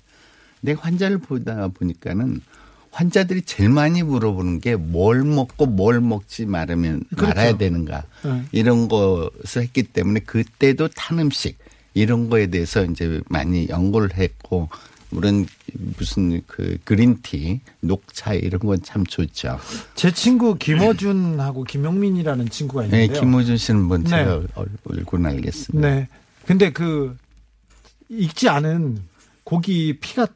내 0.61 0.73
환자를 0.73 1.19
보다 1.19 1.67
보니까는 1.69 2.41
환자들이 2.95 3.41
제일 3.41 3.69
많이 3.69 4.03
물어보는 4.03 4.61
게 4.61 4.75
뭘 4.77 5.23
먹고 5.23 5.65
뭘 5.65 5.99
먹지 5.99 6.45
말으면 6.45 7.03
그렇죠. 7.09 7.27
말아야 7.27 7.57
되는가 7.57 8.03
네. 8.23 8.43
이런 8.53 8.87
것을 8.87 9.63
했기 9.63 9.83
때문에 9.83 10.21
그때도 10.21 10.87
탄 10.95 11.19
음식 11.19 11.57
이런 11.93 12.29
거에 12.29 12.47
대해서 12.47 12.85
이제 12.85 13.21
많이 13.27 13.67
연구를 13.67 14.15
했고 14.15 14.69
물론 15.09 15.45
무슨 15.97 16.41
그 16.47 16.77
그린티, 16.83 17.59
녹차 17.81 18.33
이런 18.33 18.59
건 18.59 18.81
참 18.81 19.05
좋죠. 19.05 19.59
제 19.95 20.11
친구 20.11 20.55
김어준하고 20.55 21.63
김용민이라는 21.65 22.49
친구가 22.49 22.87
네, 22.87 23.03
있는데요. 23.03 23.19
김호준 23.21 23.57
씨는 23.57 23.81
뭐 23.83 23.97
네. 23.97 24.25
얼굴은 24.85 25.25
알겠습니다. 25.25 25.87
네. 25.89 26.07
근데 26.45 26.71
그 26.71 27.17
익지 28.09 28.47
않은 28.49 28.99
고기 29.43 29.97
피가 29.99 30.27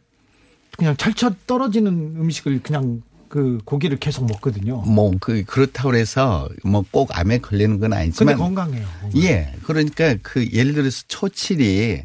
그냥 0.79 0.95
철철 0.95 1.35
떨어지는 1.45 2.15
음식을 2.17 2.61
그냥 2.63 3.01
그 3.27 3.59
고기를 3.65 3.97
계속 3.97 4.25
먹거든요. 4.25 4.77
뭐 4.87 5.11
그 5.19 5.43
그렇다고 5.43 5.93
해서 5.95 6.49
뭐 6.63 6.83
꼭 6.89 7.15
암에 7.17 7.39
걸리는 7.39 7.79
건 7.79 7.91
근데 7.91 8.01
아니지만 8.01 8.37
건강해요. 8.37 8.87
예, 9.17 9.53
그러니까 9.63 10.15
그 10.23 10.47
예를 10.51 10.73
들어서 10.73 11.03
초칠이 11.07 12.03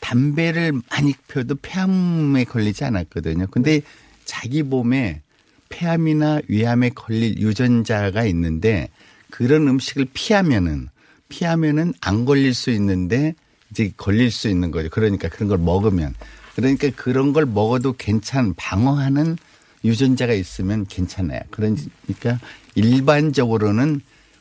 담배를 0.00 0.72
많이 0.90 1.12
펴도 1.28 1.56
폐암에 1.60 2.44
걸리지 2.44 2.84
않았거든요. 2.84 3.48
근데 3.50 3.82
자기 4.24 4.62
몸에 4.62 5.20
폐암이나 5.68 6.40
위암에 6.48 6.90
걸릴 6.90 7.38
유전자가 7.38 8.24
있는데 8.26 8.88
그런 9.30 9.66
음식을 9.68 10.06
피하면은 10.14 10.88
피하면은 11.28 11.92
안 12.00 12.24
걸릴 12.24 12.54
수 12.54 12.70
있는데 12.70 13.34
이제 13.70 13.90
걸릴 13.96 14.30
수 14.30 14.48
있는 14.48 14.70
거죠. 14.70 14.90
그러니까 14.90 15.28
그런 15.28 15.48
걸 15.48 15.58
먹으면 15.58 16.14
그러니까 16.54 16.90
그런 16.96 17.32
걸 17.32 17.46
먹어도 17.46 17.94
괜찮 17.94 18.54
방어하는 18.54 19.36
유전자가 19.84 20.32
있으면 20.32 20.86
괜찮아요. 20.86 21.40
그러니까 21.50 22.38
일반적으로는 22.74 24.00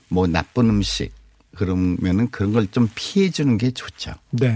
뭐 0.09 0.27
나쁜 0.27 0.69
음식 0.69 1.11
그러면은 1.55 2.29
그런 2.31 2.53
걸 2.53 2.67
좀 2.71 2.89
피해 2.95 3.29
주는 3.29 3.57
게 3.57 3.71
좋죠. 3.71 4.13
네. 4.31 4.55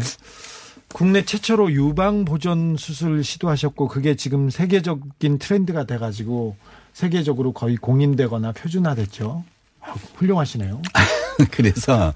국내 0.93 1.25
최초로 1.25 1.73
유방 1.73 2.23
보존 2.23 2.77
수술 2.77 3.23
시도하셨고 3.23 3.87
그게 3.89 4.15
지금 4.15 4.49
세계적인 4.49 5.39
트렌드가 5.39 5.85
돼 5.85 5.97
가지고 5.97 6.55
세계적으로 6.93 7.51
거의 7.51 7.75
공인되거나 7.75 8.53
표준화됐죠. 8.53 9.43
아, 9.81 9.91
훌륭하시네요. 10.15 10.81
그래서 11.51 12.13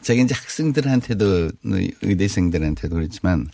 제가 0.00 0.22
이제 0.22 0.34
학생들한테도 0.34 1.50
의대생들한테도 2.02 2.94
그렇지만 2.94 3.48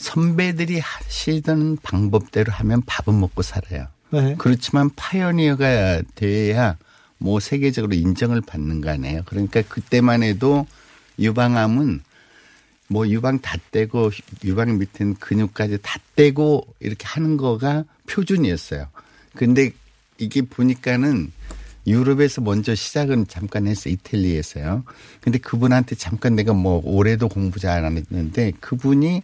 선배들이 0.00 0.80
하시던 0.80 1.76
방법대로 1.82 2.50
하면 2.52 2.82
밥은 2.86 3.20
먹고 3.20 3.42
살아요. 3.42 3.86
네. 4.10 4.34
그렇지만 4.38 4.90
pioneer가 4.96 6.02
돼야 6.14 6.76
뭐 7.18 7.38
세계적으로 7.38 7.94
인정을 7.94 8.40
받는 8.40 8.80
거 8.80 8.90
아니에요. 8.90 9.22
그러니까 9.26 9.60
그때만 9.62 10.22
해도 10.22 10.66
유방암은 11.18 12.00
뭐 12.88 13.06
유방 13.08 13.40
다 13.40 13.58
떼고 13.70 14.10
유방 14.42 14.78
밑에 14.78 15.04
는 15.04 15.14
근육까지 15.16 15.78
다 15.82 16.00
떼고 16.16 16.66
이렇게 16.80 17.06
하는 17.06 17.36
거가 17.36 17.84
표준이었어요. 18.08 18.86
근데 19.34 19.70
이게 20.16 20.40
보니까는 20.40 21.30
유럽에서 21.86 22.40
먼저 22.40 22.74
시작은 22.74 23.28
잠깐 23.28 23.66
했어요. 23.66 23.92
이탈리아에서요. 23.92 24.82
근데 25.20 25.38
그분한테 25.38 25.94
잠깐 25.94 26.36
내가 26.36 26.54
뭐 26.54 26.80
올해도 26.84 27.28
공부 27.28 27.60
잘 27.60 27.84
안 27.84 27.98
했는데 27.98 28.52
그분이 28.60 29.22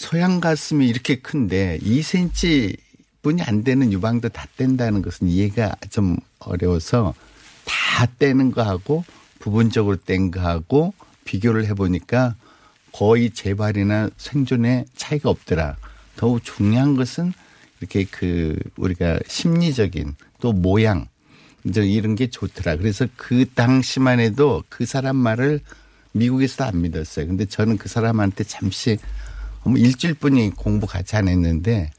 소양 0.00 0.40
가슴이 0.40 0.88
이렇게 0.88 1.16
큰데 1.16 1.78
2cm 1.82 2.74
분이 3.20 3.42
안 3.42 3.62
되는 3.62 3.92
유방도 3.92 4.30
다 4.30 4.46
뗀다는 4.56 5.02
것은 5.02 5.28
이해가 5.28 5.76
좀 5.90 6.16
어려워서 6.38 7.12
다 7.66 8.06
떼는 8.18 8.50
거하고 8.50 9.04
부분적으로 9.40 9.98
뗀 9.98 10.30
거하고 10.30 10.94
비교를 11.26 11.66
해보니까 11.66 12.34
거의 12.92 13.30
재발이나 13.30 14.08
생존에 14.16 14.86
차이가 14.96 15.28
없더라. 15.28 15.76
더욱 16.16 16.42
중요한 16.42 16.96
것은 16.96 17.34
이렇게 17.80 18.04
그 18.04 18.58
우리가 18.78 19.20
심리적인 19.28 20.14
또 20.40 20.54
모양 20.54 21.08
이제 21.64 21.82
이런 21.82 22.14
게 22.14 22.30
좋더라. 22.30 22.76
그래서 22.76 23.06
그 23.16 23.44
당시만 23.54 24.18
해도 24.18 24.64
그 24.70 24.86
사람 24.86 25.16
말을 25.16 25.60
미국에서도 26.12 26.64
안 26.64 26.80
믿었어요. 26.80 27.26
근데 27.26 27.44
저는 27.44 27.76
그 27.76 27.90
사람한테 27.90 28.44
잠시 28.44 28.96
뭐 28.96 29.29
일주일 29.76 30.14
뿐이 30.14 30.50
공부 30.50 30.86
같이 30.86 31.16
안 31.16 31.28
했는데 31.28 31.90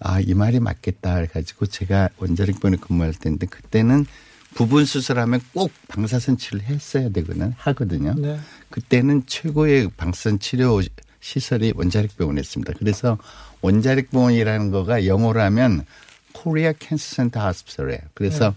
아, 0.00 0.20
이 0.20 0.34
말이 0.34 0.58
맞겠다. 0.58 1.16
해가지고 1.16 1.66
제가 1.66 2.08
원자력병원에 2.18 2.80
근무할 2.80 3.12
때인데 3.14 3.46
그때는 3.46 4.06
부분 4.54 4.84
수술하면 4.84 5.40
꼭 5.54 5.70
방사선 5.88 6.38
치료를 6.38 6.66
했어야 6.66 7.08
되거든 7.10 7.54
하거든요. 7.56 8.14
네. 8.14 8.38
그때는 8.70 9.22
최고의 9.26 9.90
방사선 9.96 10.40
치료 10.40 10.80
시설이 11.20 11.72
원자력병원이었습니다. 11.76 12.74
그래서 12.78 13.16
원자력병원이라는 13.60 14.70
거가 14.72 15.06
영어로 15.06 15.40
하면 15.40 15.84
Korea 16.32 16.72
Cancer 16.72 17.14
Center 17.16 17.40
Hospital이에요. 17.40 18.00
그래서 18.14 18.54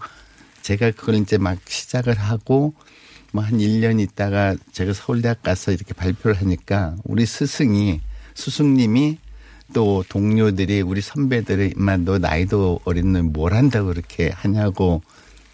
제가 0.62 0.90
그걸 0.90 1.14
이제 1.16 1.38
막 1.38 1.58
시작을 1.66 2.14
하고 2.14 2.74
뭐 3.32 3.44
한 3.44 3.58
1년 3.58 4.00
있다가 4.00 4.56
제가 4.72 4.92
서울대학 4.94 5.42
가서 5.42 5.70
이렇게 5.70 5.94
발표를 5.94 6.40
하니까 6.40 6.96
우리 7.04 7.26
스승이 7.26 8.00
스승님이 8.36 9.18
또 9.74 10.04
동료들이 10.08 10.82
우리 10.82 11.00
선배들이 11.00 11.74
인마 11.76 11.96
너 11.98 12.18
나이도 12.18 12.80
어린 12.84 13.12
놈뭘 13.12 13.54
한다 13.54 13.82
고 13.82 13.88
그렇게 13.88 14.30
하냐고 14.30 15.02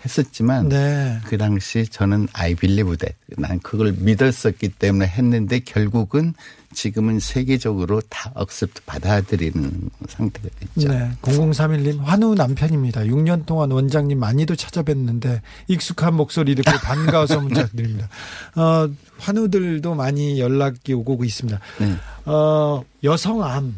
했었지만 0.04 0.68
네. 0.68 1.18
그 1.24 1.38
당시 1.38 1.86
저는 1.86 2.28
I 2.32 2.54
believe 2.54 2.96
that. 2.98 3.16
난 3.38 3.58
그걸 3.60 3.94
믿었었기 3.96 4.70
때문에 4.70 5.06
했는데 5.06 5.60
결국은 5.60 6.34
지금은 6.72 7.20
세계적으로 7.20 8.00
다 8.08 8.32
accept 8.34 8.82
받아들이는 8.84 9.90
상태가 10.08 10.48
됐죠. 10.58 10.88
네. 10.88 11.10
0031님, 11.22 11.98
환우 12.00 12.34
남편입니다. 12.34 13.02
6년 13.02 13.46
동안 13.46 13.70
원장님 13.70 14.18
많이도 14.18 14.54
찾아뵀는데 14.54 15.40
익숙한 15.68 16.14
목소리 16.14 16.54
듣고 16.54 16.70
반가워서 16.82 17.40
문자 17.40 17.66
드립니다. 17.66 18.08
어, 18.56 18.88
환우들도 19.18 19.94
많이 19.94 20.40
연락이 20.40 20.92
오고 20.94 21.24
있습니다. 21.24 21.60
네. 21.80 21.94
어, 22.26 22.84
여성암, 23.04 23.76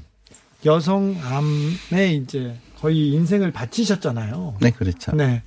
여성암에 0.65 2.15
이제 2.15 2.57
거의 2.79 3.11
인생을 3.13 3.51
바치셨잖아요. 3.53 4.57
네, 4.61 4.71
그렇죠. 4.71 5.13
네. 5.13 5.43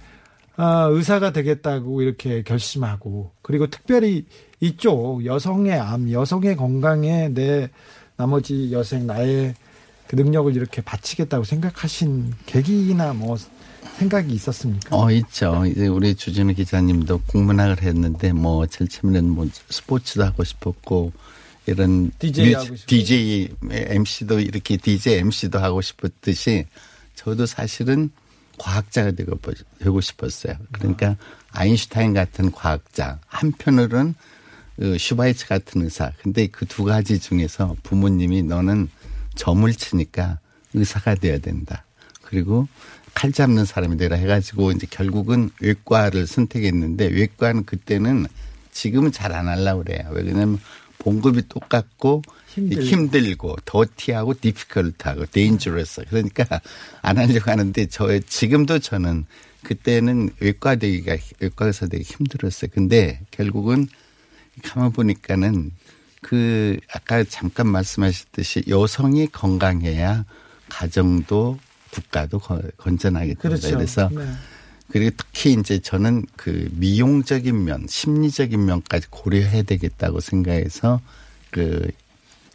아, 0.57 0.87
의사가 0.89 1.31
되겠다고 1.31 2.01
이렇게 2.01 2.41
결심하고 2.41 3.31
그리고 3.43 3.67
특별히 3.67 4.25
이쪽 4.59 5.25
여성의 5.25 5.79
암, 5.79 6.11
여성의 6.11 6.55
건강에 6.55 7.29
내 7.29 7.69
나머지 8.15 8.71
여생 8.71 9.05
나의 9.05 9.53
그 10.07 10.15
능력을 10.15 10.55
이렇게 10.55 10.81
바치겠다고 10.81 11.43
생각하신 11.43 12.33
계기나 12.45 13.13
뭐 13.13 13.37
생각이 13.97 14.33
있었습니까? 14.33 14.95
어, 14.95 15.11
있죠. 15.11 15.65
이제 15.65 15.87
우리 15.87 16.15
주진우 16.15 16.53
기자님도 16.53 17.21
국문학을 17.27 17.81
했는데 17.81 18.31
뭐 18.31 18.65
제일 18.65 18.89
처음에는 18.89 19.29
뭐 19.29 19.47
스포츠도 19.69 20.23
하고 20.23 20.43
싶었고 20.43 21.11
이런 21.65 22.11
DJ 22.19 22.53
하고 22.53 22.75
싶고. 22.75 22.87
DJ 22.87 23.49
MC도 23.71 24.39
이렇게 24.39 24.77
DJ 24.77 25.19
MC도 25.19 25.59
하고 25.59 25.81
싶었듯이 25.81 26.65
저도 27.15 27.45
사실은 27.45 28.11
과학자가 28.57 29.11
되고, 29.11 30.01
싶었어요. 30.01 30.55
그러니까 30.71 31.15
아인슈타인 31.51 32.13
같은 32.13 32.51
과학자, 32.51 33.19
한편으로는 33.27 34.15
그 34.15 34.36
슈바이츠 34.79 35.47
같은 35.47 35.81
의사. 35.81 36.11
근데 36.21 36.47
그 36.47 36.65
두 36.65 36.83
가지 36.83 37.19
중에서 37.19 37.75
부모님이 37.83 38.43
너는 38.43 38.89
점을 39.35 39.71
치니까 39.73 40.39
의사가 40.73 41.15
돼야 41.15 41.39
된다. 41.39 41.83
그리고 42.21 42.67
칼 43.13 43.31
잡는 43.31 43.65
사람이 43.65 43.97
되라 43.97 44.15
해가지고 44.17 44.71
이제 44.71 44.85
결국은 44.89 45.49
외과를 45.61 46.27
선택했는데 46.27 47.07
외과는 47.07 47.65
그때는 47.65 48.27
지금은 48.71 49.11
잘 49.11 49.31
안 49.31 49.47
하려고 49.47 49.83
그래요. 49.83 50.09
왜냐면 50.11 50.59
봉급이 50.99 51.47
똑같고 51.47 52.21
힘들고. 52.47 52.83
힘들고 52.83 53.55
더티하고 53.65 54.33
디피컬트하고 54.39 55.25
데인저러스 55.27 56.03
그러니까 56.09 56.61
안 57.01 57.17
하려고 57.17 57.49
하는데 57.49 57.85
저 57.87 58.19
지금도 58.19 58.79
저는 58.79 59.25
그때는 59.63 60.29
외과 60.39 60.75
되기가 60.75 61.17
외과 61.39 61.65
의사 61.65 61.87
되기 61.87 62.03
힘들었어요. 62.03 62.69
근데 62.73 63.21
결국은 63.31 63.87
가만 64.63 64.91
보니까는 64.91 65.71
그 66.21 66.77
아까 66.93 67.23
잠깐 67.23 67.67
말씀하셨듯이 67.67 68.63
여성이 68.67 69.27
건강해야 69.27 70.25
가정도 70.69 71.57
국가도 71.91 72.39
거- 72.39 72.61
건전하게. 72.77 73.35
그렇죠. 73.35 73.69
그래서 73.71 74.09
네. 74.09 74.25
그리고 74.89 75.15
특히 75.17 75.53
이제 75.53 75.79
저는 75.79 76.25
그 76.35 76.69
미용적인 76.73 77.63
면, 77.65 77.85
심리적인 77.87 78.65
면까지 78.65 79.07
고려해야 79.09 79.63
되겠다고 79.63 80.19
생각해서 80.19 81.01
그 81.51 81.89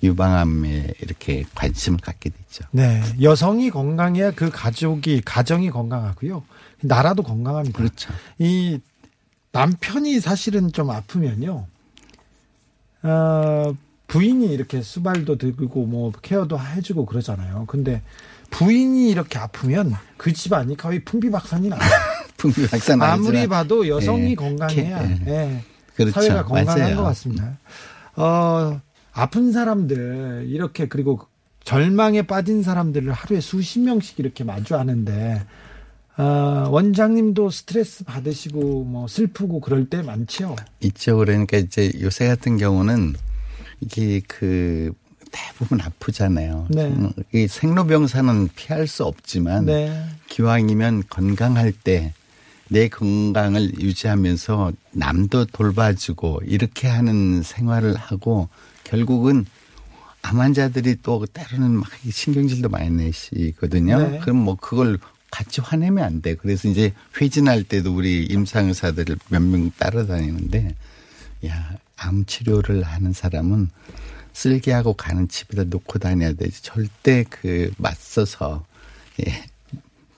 유방암에 0.02 0.94
이렇게 1.00 1.44
관심을 1.54 2.00
갖게 2.00 2.30
됐죠. 2.30 2.64
네. 2.72 3.02
여성이 3.22 3.70
건강해야 3.70 4.32
그 4.32 4.50
가족이 4.50 5.22
가정이 5.24 5.70
건강하고요. 5.70 6.42
나라도 6.80 7.22
건강합니다. 7.22 7.76
그렇죠. 7.78 8.12
이 8.38 8.80
남편이 9.52 10.20
사실은 10.20 10.72
좀 10.72 10.90
아프면요. 10.90 11.66
어, 13.02 13.74
부인이 14.06 14.46
이렇게 14.52 14.82
수발도 14.82 15.38
들고 15.38 15.86
뭐 15.86 16.12
케어도 16.22 16.58
해주고 16.58 17.06
그러잖아요. 17.06 17.64
근데 17.66 18.02
부인이 18.50 19.10
이렇게 19.10 19.38
아프면 19.38 19.94
그 20.16 20.32
집안이 20.32 20.76
거의 20.76 21.04
풍비박산이 21.04 21.68
나요. 21.68 21.80
풍비박산 22.36 23.00
아무리 23.00 23.46
봐도 23.46 23.88
여성이 23.88 24.32
예. 24.32 24.34
건강해야 24.34 25.08
예. 25.08 25.20
예, 25.26 25.64
그렇죠. 25.94 26.12
사회가 26.20 26.44
건강한 26.44 26.78
맞아요. 26.78 26.96
것 26.96 27.02
같습니다. 27.04 27.58
어, 28.16 28.80
아픈 29.12 29.52
사람들 29.52 30.46
이렇게 30.48 30.88
그리고 30.88 31.20
절망에 31.64 32.22
빠진 32.22 32.62
사람들을 32.62 33.12
하루에 33.12 33.40
수십 33.40 33.80
명씩 33.80 34.18
이렇게 34.18 34.44
마주하는데 34.44 35.46
어, 36.16 36.68
원장님도 36.70 37.50
스트레스 37.50 38.04
받으시고 38.04 38.84
뭐 38.84 39.08
슬프고 39.08 39.60
그럴 39.60 39.88
때 39.88 40.02
많지요. 40.02 40.56
있죠. 40.80 41.16
그러니까 41.16 41.56
이제 41.56 41.90
요새 42.00 42.26
같은 42.28 42.58
경우는 42.58 43.14
이게 43.80 44.20
그 44.28 44.92
대부분 45.30 45.80
아프잖아요. 45.80 46.66
네. 46.70 46.94
이 47.32 47.48
생로병사는 47.48 48.48
피할 48.54 48.86
수 48.86 49.04
없지만 49.04 49.64
네. 49.66 50.04
기왕이면 50.28 51.04
건강할 51.08 51.72
때 51.72 52.12
내 52.72 52.88
건강을 52.88 53.80
유지하면서 53.80 54.72
남도 54.92 55.44
돌봐주고 55.46 56.40
이렇게 56.46 56.88
하는 56.88 57.42
생활을 57.42 57.94
하고 57.94 58.48
결국은 58.82 59.44
암 60.22 60.40
환자들이 60.40 60.96
또 61.02 61.26
때로는 61.26 61.72
막 61.72 61.90
신경질도 62.10 62.70
많이 62.70 62.88
내시거든요. 62.90 63.98
네. 63.98 64.18
그럼 64.20 64.38
뭐 64.38 64.56
그걸 64.56 64.98
같이 65.32 65.60
화내면 65.60 66.04
안 66.04 66.22
돼. 66.22 66.36
그래서 66.36 66.68
이제 66.68 66.92
회진할 67.20 67.64
때도 67.64 67.96
우리 67.96 68.24
임상의사들을 68.26 69.16
몇명 69.30 69.72
따라다니는데 69.78 70.76
야, 71.46 71.76
암 71.96 72.24
치료를 72.26 72.82
하는 72.84 73.12
사람은 73.12 73.70
쓸개하고 74.34 74.92
가는 74.92 75.26
집에다 75.26 75.64
놓고 75.64 75.98
다녀야 75.98 76.34
되지. 76.34 76.62
절대 76.62 77.24
그 77.28 77.72
맞서서 77.78 78.64
예. 79.26 79.44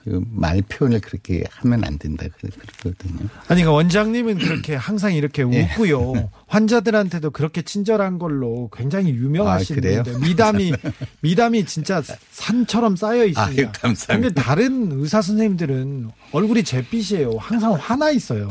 그말 0.04 0.60
표현을 0.68 1.00
그렇게 1.00 1.44
하면 1.50 1.82
안 1.84 1.98
된다. 1.98 2.26
그- 2.38 2.48
그러거든요. 2.78 3.20
아니, 3.48 3.62
그러니까 3.62 3.72
원장님은 3.72 4.38
그렇게 4.38 4.74
항상 4.76 5.14
이렇게 5.14 5.42
예. 5.50 5.62
웃고요. 5.62 6.30
환자들한테도 6.46 7.30
그렇게 7.30 7.62
친절한 7.62 8.18
걸로 8.18 8.68
굉장히 8.76 9.10
유명하신 9.10 9.78
아? 9.78 9.80
분인데 9.80 10.18
미담이 10.18 10.72
미담이 11.22 11.64
진짜 11.64 12.02
산처럼 12.32 12.96
쌓여 12.96 13.24
있습니다. 13.24 13.62
아유, 13.62 13.68
감사합니다. 13.80 14.28
근데 14.28 14.34
다른 14.42 14.92
의사 14.92 15.22
선생님들은 15.22 16.10
얼굴이 16.32 16.62
잿빛이에요. 16.64 17.36
항상 17.38 17.72
화나 17.74 18.10
있어요. 18.10 18.46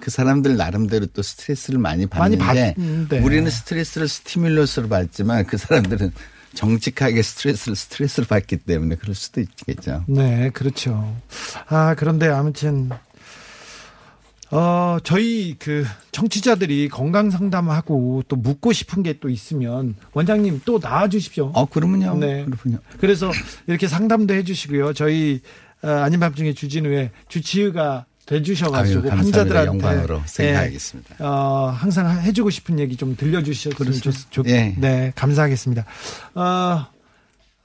그 0.00 0.10
사람들 0.10 0.56
나름대로 0.56 1.06
또 1.06 1.22
스트레스를 1.22 1.78
많이 1.78 2.06
많이 2.10 2.36
받는데 2.36 2.74
받는데. 2.74 3.20
우리는 3.20 3.48
스트레스를 3.48 4.08
스티뮬러스로 4.08 4.88
받지만 4.88 5.46
그 5.46 5.56
사람들은 5.56 6.12
정직하게 6.54 7.22
스트레스를 7.22 7.76
스트레스를 7.76 8.26
받기 8.28 8.58
때문에 8.58 8.96
그럴 8.96 9.14
수도 9.14 9.40
있겠죠. 9.40 10.04
네, 10.06 10.50
그렇죠. 10.50 11.16
아, 11.68 11.94
그런데 11.96 12.28
아무튼, 12.28 12.90
어, 14.50 14.98
저희 15.02 15.56
그 15.58 15.84
청취자들이 16.12 16.90
건강 16.90 17.30
상담하고 17.30 18.22
또 18.28 18.36
묻고 18.36 18.72
싶은 18.72 19.02
게 19.02 19.14
또 19.18 19.30
있으면 19.30 19.94
원장님 20.12 20.62
또 20.64 20.78
나와 20.78 21.08
주십시오. 21.08 21.52
어, 21.54 21.64
그러면요. 21.66 22.16
네. 22.16 22.44
그렇군요. 22.44 22.78
그래서 23.00 23.30
이렇게 23.66 23.86
상담도 23.88 24.34
해 24.34 24.42
주시고요. 24.42 24.92
저희 24.92 25.40
어, 25.82 25.88
아닌 25.88 26.20
밤중에 26.20 26.52
주진우에 26.52 27.12
주치의가 27.28 28.04
돼 28.26 28.42
주셔가지고 28.42 29.00
아유, 29.00 29.08
감사합니다. 29.08 29.38
환자들한테 29.38 29.66
영광으로 29.66 30.18
예, 30.18 30.26
생각하겠습니다. 30.26 31.16
어, 31.18 31.70
항상 31.70 32.22
해주고 32.22 32.50
싶은 32.50 32.78
얘기 32.78 32.96
좀 32.96 33.16
들려주셨으면 33.16 33.92
좋, 33.92 34.12
좋, 34.30 34.46
예. 34.46 34.74
네, 34.78 35.12
감사하겠습니다. 35.16 35.84
어, 36.34 36.86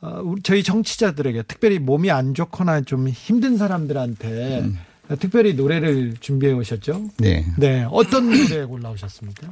어, 0.02 0.36
저희 0.44 0.64
청취자들에게 0.64 1.44
특별히 1.44 1.80
몸이 1.80 2.12
안 2.12 2.34
좋거나 2.34 2.82
좀 2.82 3.08
힘든 3.08 3.58
사람들한테 3.58 4.60
음. 4.60 4.80
특별히 5.20 5.54
노래를 5.54 6.16
준비해 6.20 6.54
오셨죠? 6.54 7.10
네. 7.18 7.46
네, 7.58 7.88
어떤 7.90 8.30
노래 8.30 8.66
골라오셨습니까? 8.66 9.52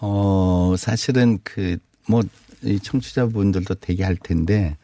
어, 0.00 0.74
사실은 0.76 1.38
그, 1.44 1.76
뭐, 2.08 2.22
이 2.62 2.80
청취자분들도 2.80 3.74
되게 3.76 4.02
할 4.02 4.16
텐데, 4.16 4.76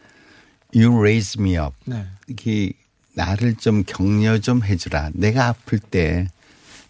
You 0.74 0.96
raise 0.98 1.40
me 1.40 1.56
up. 1.56 1.74
네, 1.86 2.04
이게 2.28 2.72
나를 3.18 3.56
좀 3.56 3.82
격려 3.84 4.38
좀 4.38 4.62
해주라. 4.62 5.10
내가 5.14 5.48
아플 5.48 5.78
때 5.78 6.28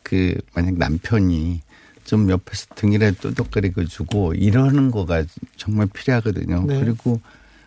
그 0.09 0.35
만약 0.55 0.79
남편이 0.79 1.61
좀 2.05 2.31
옆에서 2.31 2.67
등이라도 2.75 3.35
또덕거리고 3.35 3.85
주고 3.85 4.33
이러는 4.33 4.91
거가 4.91 5.25
정말 5.59 5.87
필요하거든요. 5.87 6.65
네. 6.67 6.81
그리고 6.81 7.21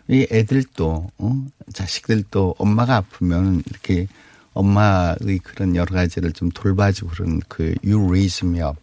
이 0.08 0.26
애들도 0.28 1.10
어? 1.18 1.46
자식들도 1.72 2.56
엄마가 2.58 2.96
아프면 2.96 3.62
이렇게 3.70 4.08
엄마의 4.54 5.38
그런 5.44 5.76
여러 5.76 5.94
가지를 5.94 6.32
좀 6.32 6.50
돌봐주고 6.50 7.10
그런 7.10 7.40
그 7.46 7.76
You 7.84 8.08
Raise 8.08 8.48
Me 8.48 8.58
Up 8.60 8.76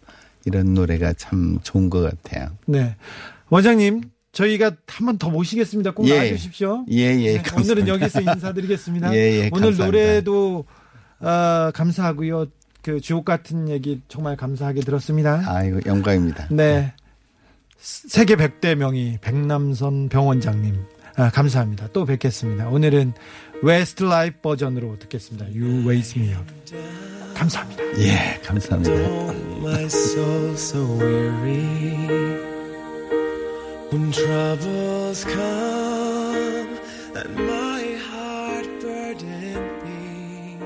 이런 0.46 0.72
노래가 0.72 1.12
참 1.12 1.58
좋은 1.62 1.90
것 1.90 2.00
같아요. 2.00 2.56
네, 2.64 2.96
원장님 3.50 4.00
저희가 4.40 4.72
한 4.86 5.06
번 5.06 5.18
더 5.18 5.28
모시겠습니다. 5.30 5.90
꼭 5.92 6.08
예. 6.08 6.14
나와주십시오. 6.16 6.86
예, 6.90 6.96
예. 6.96 7.32
네, 7.36 7.42
감사합니다. 7.42 7.72
오늘은 7.72 7.88
여기서 7.88 8.20
인사드리겠습니다. 8.22 9.12
예, 9.16 9.18
예, 9.18 9.50
오늘 9.52 9.68
감사합니다. 9.68 9.84
노래도 9.86 10.64
어, 11.20 11.70
감사하고요. 11.74 12.46
그 12.82 13.00
주옥 13.00 13.24
같은 13.26 13.68
얘기 13.68 14.00
정말 14.08 14.36
감사하게 14.36 14.80
들었습니다. 14.80 15.42
아이고, 15.46 15.80
영광입니다. 15.84 16.48
네. 16.50 16.94
세계 17.78 18.36
100대 18.36 18.74
명의 18.74 19.18
백남선 19.20 20.08
병원장님. 20.08 20.76
아, 21.16 21.28
감사합니다. 21.30 21.88
또 21.92 22.04
뵙겠습니다. 22.06 22.68
오늘은 22.68 23.12
웨스트 23.62 24.04
라이프 24.04 24.40
버전으로 24.40 24.98
듣겠습니다. 25.00 25.46
You 25.46 25.82
Raise 25.82 26.22
Me 26.22 26.32
Up. 26.34 26.44
감사합니다. 27.34 27.82
예, 27.98 28.40
감사합니다. 28.44 28.94
When 33.90 34.12
troubles 34.12 35.24
come 35.24 36.78
and 37.16 37.34
my 37.36 37.82
heart 38.08 38.66
burden 38.80 39.58
me. 39.84 40.58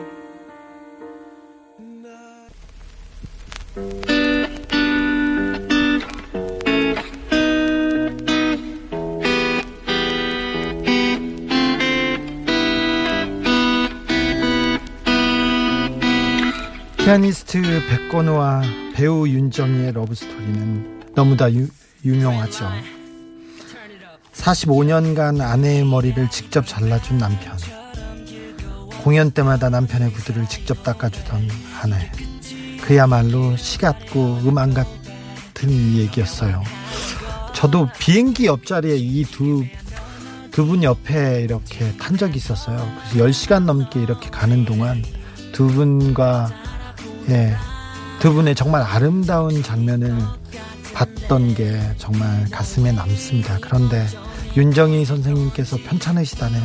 피아니스트 16.98 17.60
백건우와 17.88 18.62
배우 18.94 19.26
윤정희의 19.28 19.92
러브스토리는 19.92 21.12
너무나 21.14 21.52
유, 21.52 21.68
유명하죠. 22.04 22.66
45년간 24.35 25.41
아내의 25.41 25.85
머리를 25.85 26.28
직접 26.30 26.66
잘라준 26.66 27.18
남편. 27.18 27.57
공연 29.03 29.30
때마다 29.30 29.68
남편의 29.68 30.12
구두를 30.12 30.49
직접 30.49 30.82
닦아주던 30.82 31.49
아내. 31.82 32.11
그야말로 32.82 33.57
시 33.57 33.78
같고 33.78 34.41
음악 34.45 34.74
같은 34.74 35.70
얘기였어요. 35.97 36.62
저도 37.53 37.89
비행기 37.99 38.47
옆자리에 38.47 38.97
이두 38.97 39.64
두 40.51 40.66
분 40.66 40.85
옆에 40.85 41.43
이렇게 41.43 41.97
탄 41.97 42.16
적이 42.16 42.37
있었어요. 42.37 42.76
그래서 43.11 43.26
10시간 43.26 43.64
넘게 43.64 44.01
이렇게 44.01 44.30
가는 44.30 44.64
동안 44.64 45.03
두 45.53 45.66
분과 45.66 46.49
예, 47.28 47.57
두 48.20 48.32
분의 48.32 48.55
정말 48.55 48.82
아름다운 48.82 49.62
장면을 49.62 50.16
봤던 50.95 51.55
게 51.57 51.80
정말 51.99 52.49
가슴에 52.53 52.93
남습니다. 52.93 53.59
그런데 53.61 54.07
윤정희 54.57 55.05
선생님께서 55.05 55.76
편찮으시다네요. 55.84 56.62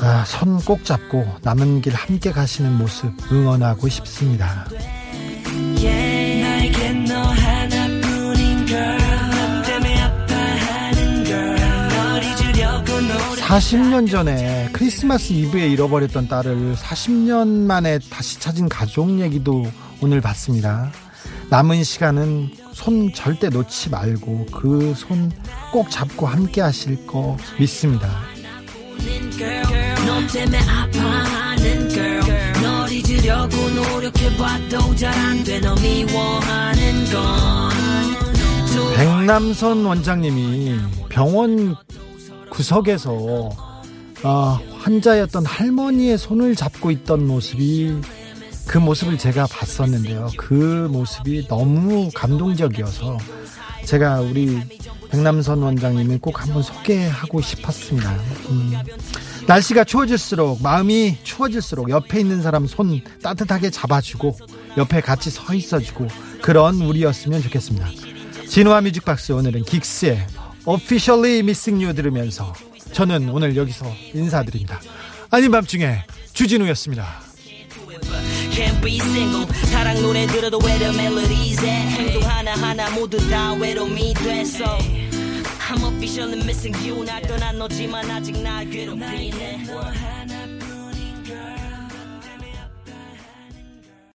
아, 0.00 0.24
손 0.26 0.58
꼭 0.64 0.84
잡고 0.84 1.26
남은 1.42 1.80
길 1.82 1.94
함께 1.94 2.30
가시는 2.32 2.76
모습 2.76 3.12
응원하고 3.30 3.88
싶습니다. 3.88 4.66
나에겐 6.40 7.04
너 7.04 7.14
하나뿐인 7.22 8.66
girl 8.66 8.98
너 8.98 9.62
때문에 9.62 10.00
아파하는 10.00 11.24
girl 11.24 11.58
널 11.88 12.22
잊으려고 12.24 13.00
노력 13.00 13.36
40년 13.38 14.10
전에 14.10 14.68
크리스마스 14.72 15.32
이브에 15.32 15.68
잃어버렸던 15.68 16.28
딸을 16.28 16.74
40년 16.76 17.46
만에 17.48 17.98
다시 18.10 18.40
찾은 18.40 18.68
가족 18.68 19.18
얘기도 19.20 19.70
오늘 20.00 20.20
봤습니다. 20.20 20.90
남은 21.50 21.84
시간은 21.84 22.50
손 22.72 23.12
절대 23.12 23.48
놓지 23.48 23.90
말고 23.90 24.46
그 24.46 24.92
손 24.94 25.30
꼭 25.74 25.90
잡고 25.90 26.26
함께 26.26 26.60
하실 26.60 27.04
거 27.04 27.36
믿습니다. 27.58 28.08
백남선 38.96 39.84
원장님이 39.84 40.76
병원 41.08 41.74
구석에서 42.50 43.50
아, 44.22 44.58
환자였던 44.78 45.44
할머니의 45.44 46.16
손을 46.16 46.54
잡고 46.54 46.90
있던 46.92 47.26
모습이 47.26 47.94
그 48.66 48.78
모습을 48.78 49.18
제가 49.18 49.46
봤었는데요. 49.46 50.30
그 50.36 50.88
모습이 50.90 51.46
너무 51.48 52.10
감동적이어서 52.14 53.18
제가 53.84 54.20
우리 54.20 54.60
백남선 55.10 55.62
원장님을 55.62 56.18
꼭 56.18 56.42
한번 56.42 56.62
소개하고 56.62 57.40
싶었습니다. 57.40 58.10
음, 58.50 58.72
날씨가 59.46 59.84
추워질수록 59.84 60.62
마음이 60.62 61.18
추워질수록 61.22 61.90
옆에 61.90 62.20
있는 62.20 62.42
사람 62.42 62.66
손 62.66 63.00
따뜻하게 63.22 63.70
잡아주고 63.70 64.36
옆에 64.76 65.00
같이 65.00 65.30
서 65.30 65.54
있어주고 65.54 66.08
그런 66.42 66.80
우리였으면 66.80 67.42
좋겠습니다. 67.42 67.88
진화 68.48 68.80
뮤직박스 68.80 69.32
오늘은 69.32 69.64
긱스의 69.64 70.26
Officially 70.66 71.38
Missing 71.40 71.84
You 71.84 71.94
들으면서 71.94 72.52
저는 72.92 73.28
오늘 73.28 73.56
여기서 73.56 73.86
인사드립니다. 74.14 74.80
아닌 75.30 75.50
밤중에 75.50 76.04
주진우였습니다. 76.32 77.33
Can't 78.53 78.81
be 78.81 78.97
single 78.99 79.47
사랑 79.65 80.01
노래 80.01 80.25
들어도 80.27 80.59
where 80.59 80.79
the 80.79 80.93
melodies 80.93 81.59
at 81.63 81.69
행동 81.69 82.23
하나하나 82.23 82.89
모두 82.91 83.17
다 83.29 83.53
외로움이 83.53 84.13
됐어 84.15 84.77
I'm 85.69 85.83
officially 85.83 86.41
missing 86.41 86.75
you 86.87 87.03
날 87.05 87.21
떠난 87.21 87.57
너지만 87.57 88.09
아직 88.09 88.41
날 88.41 88.69
괴롭히네 88.69 89.65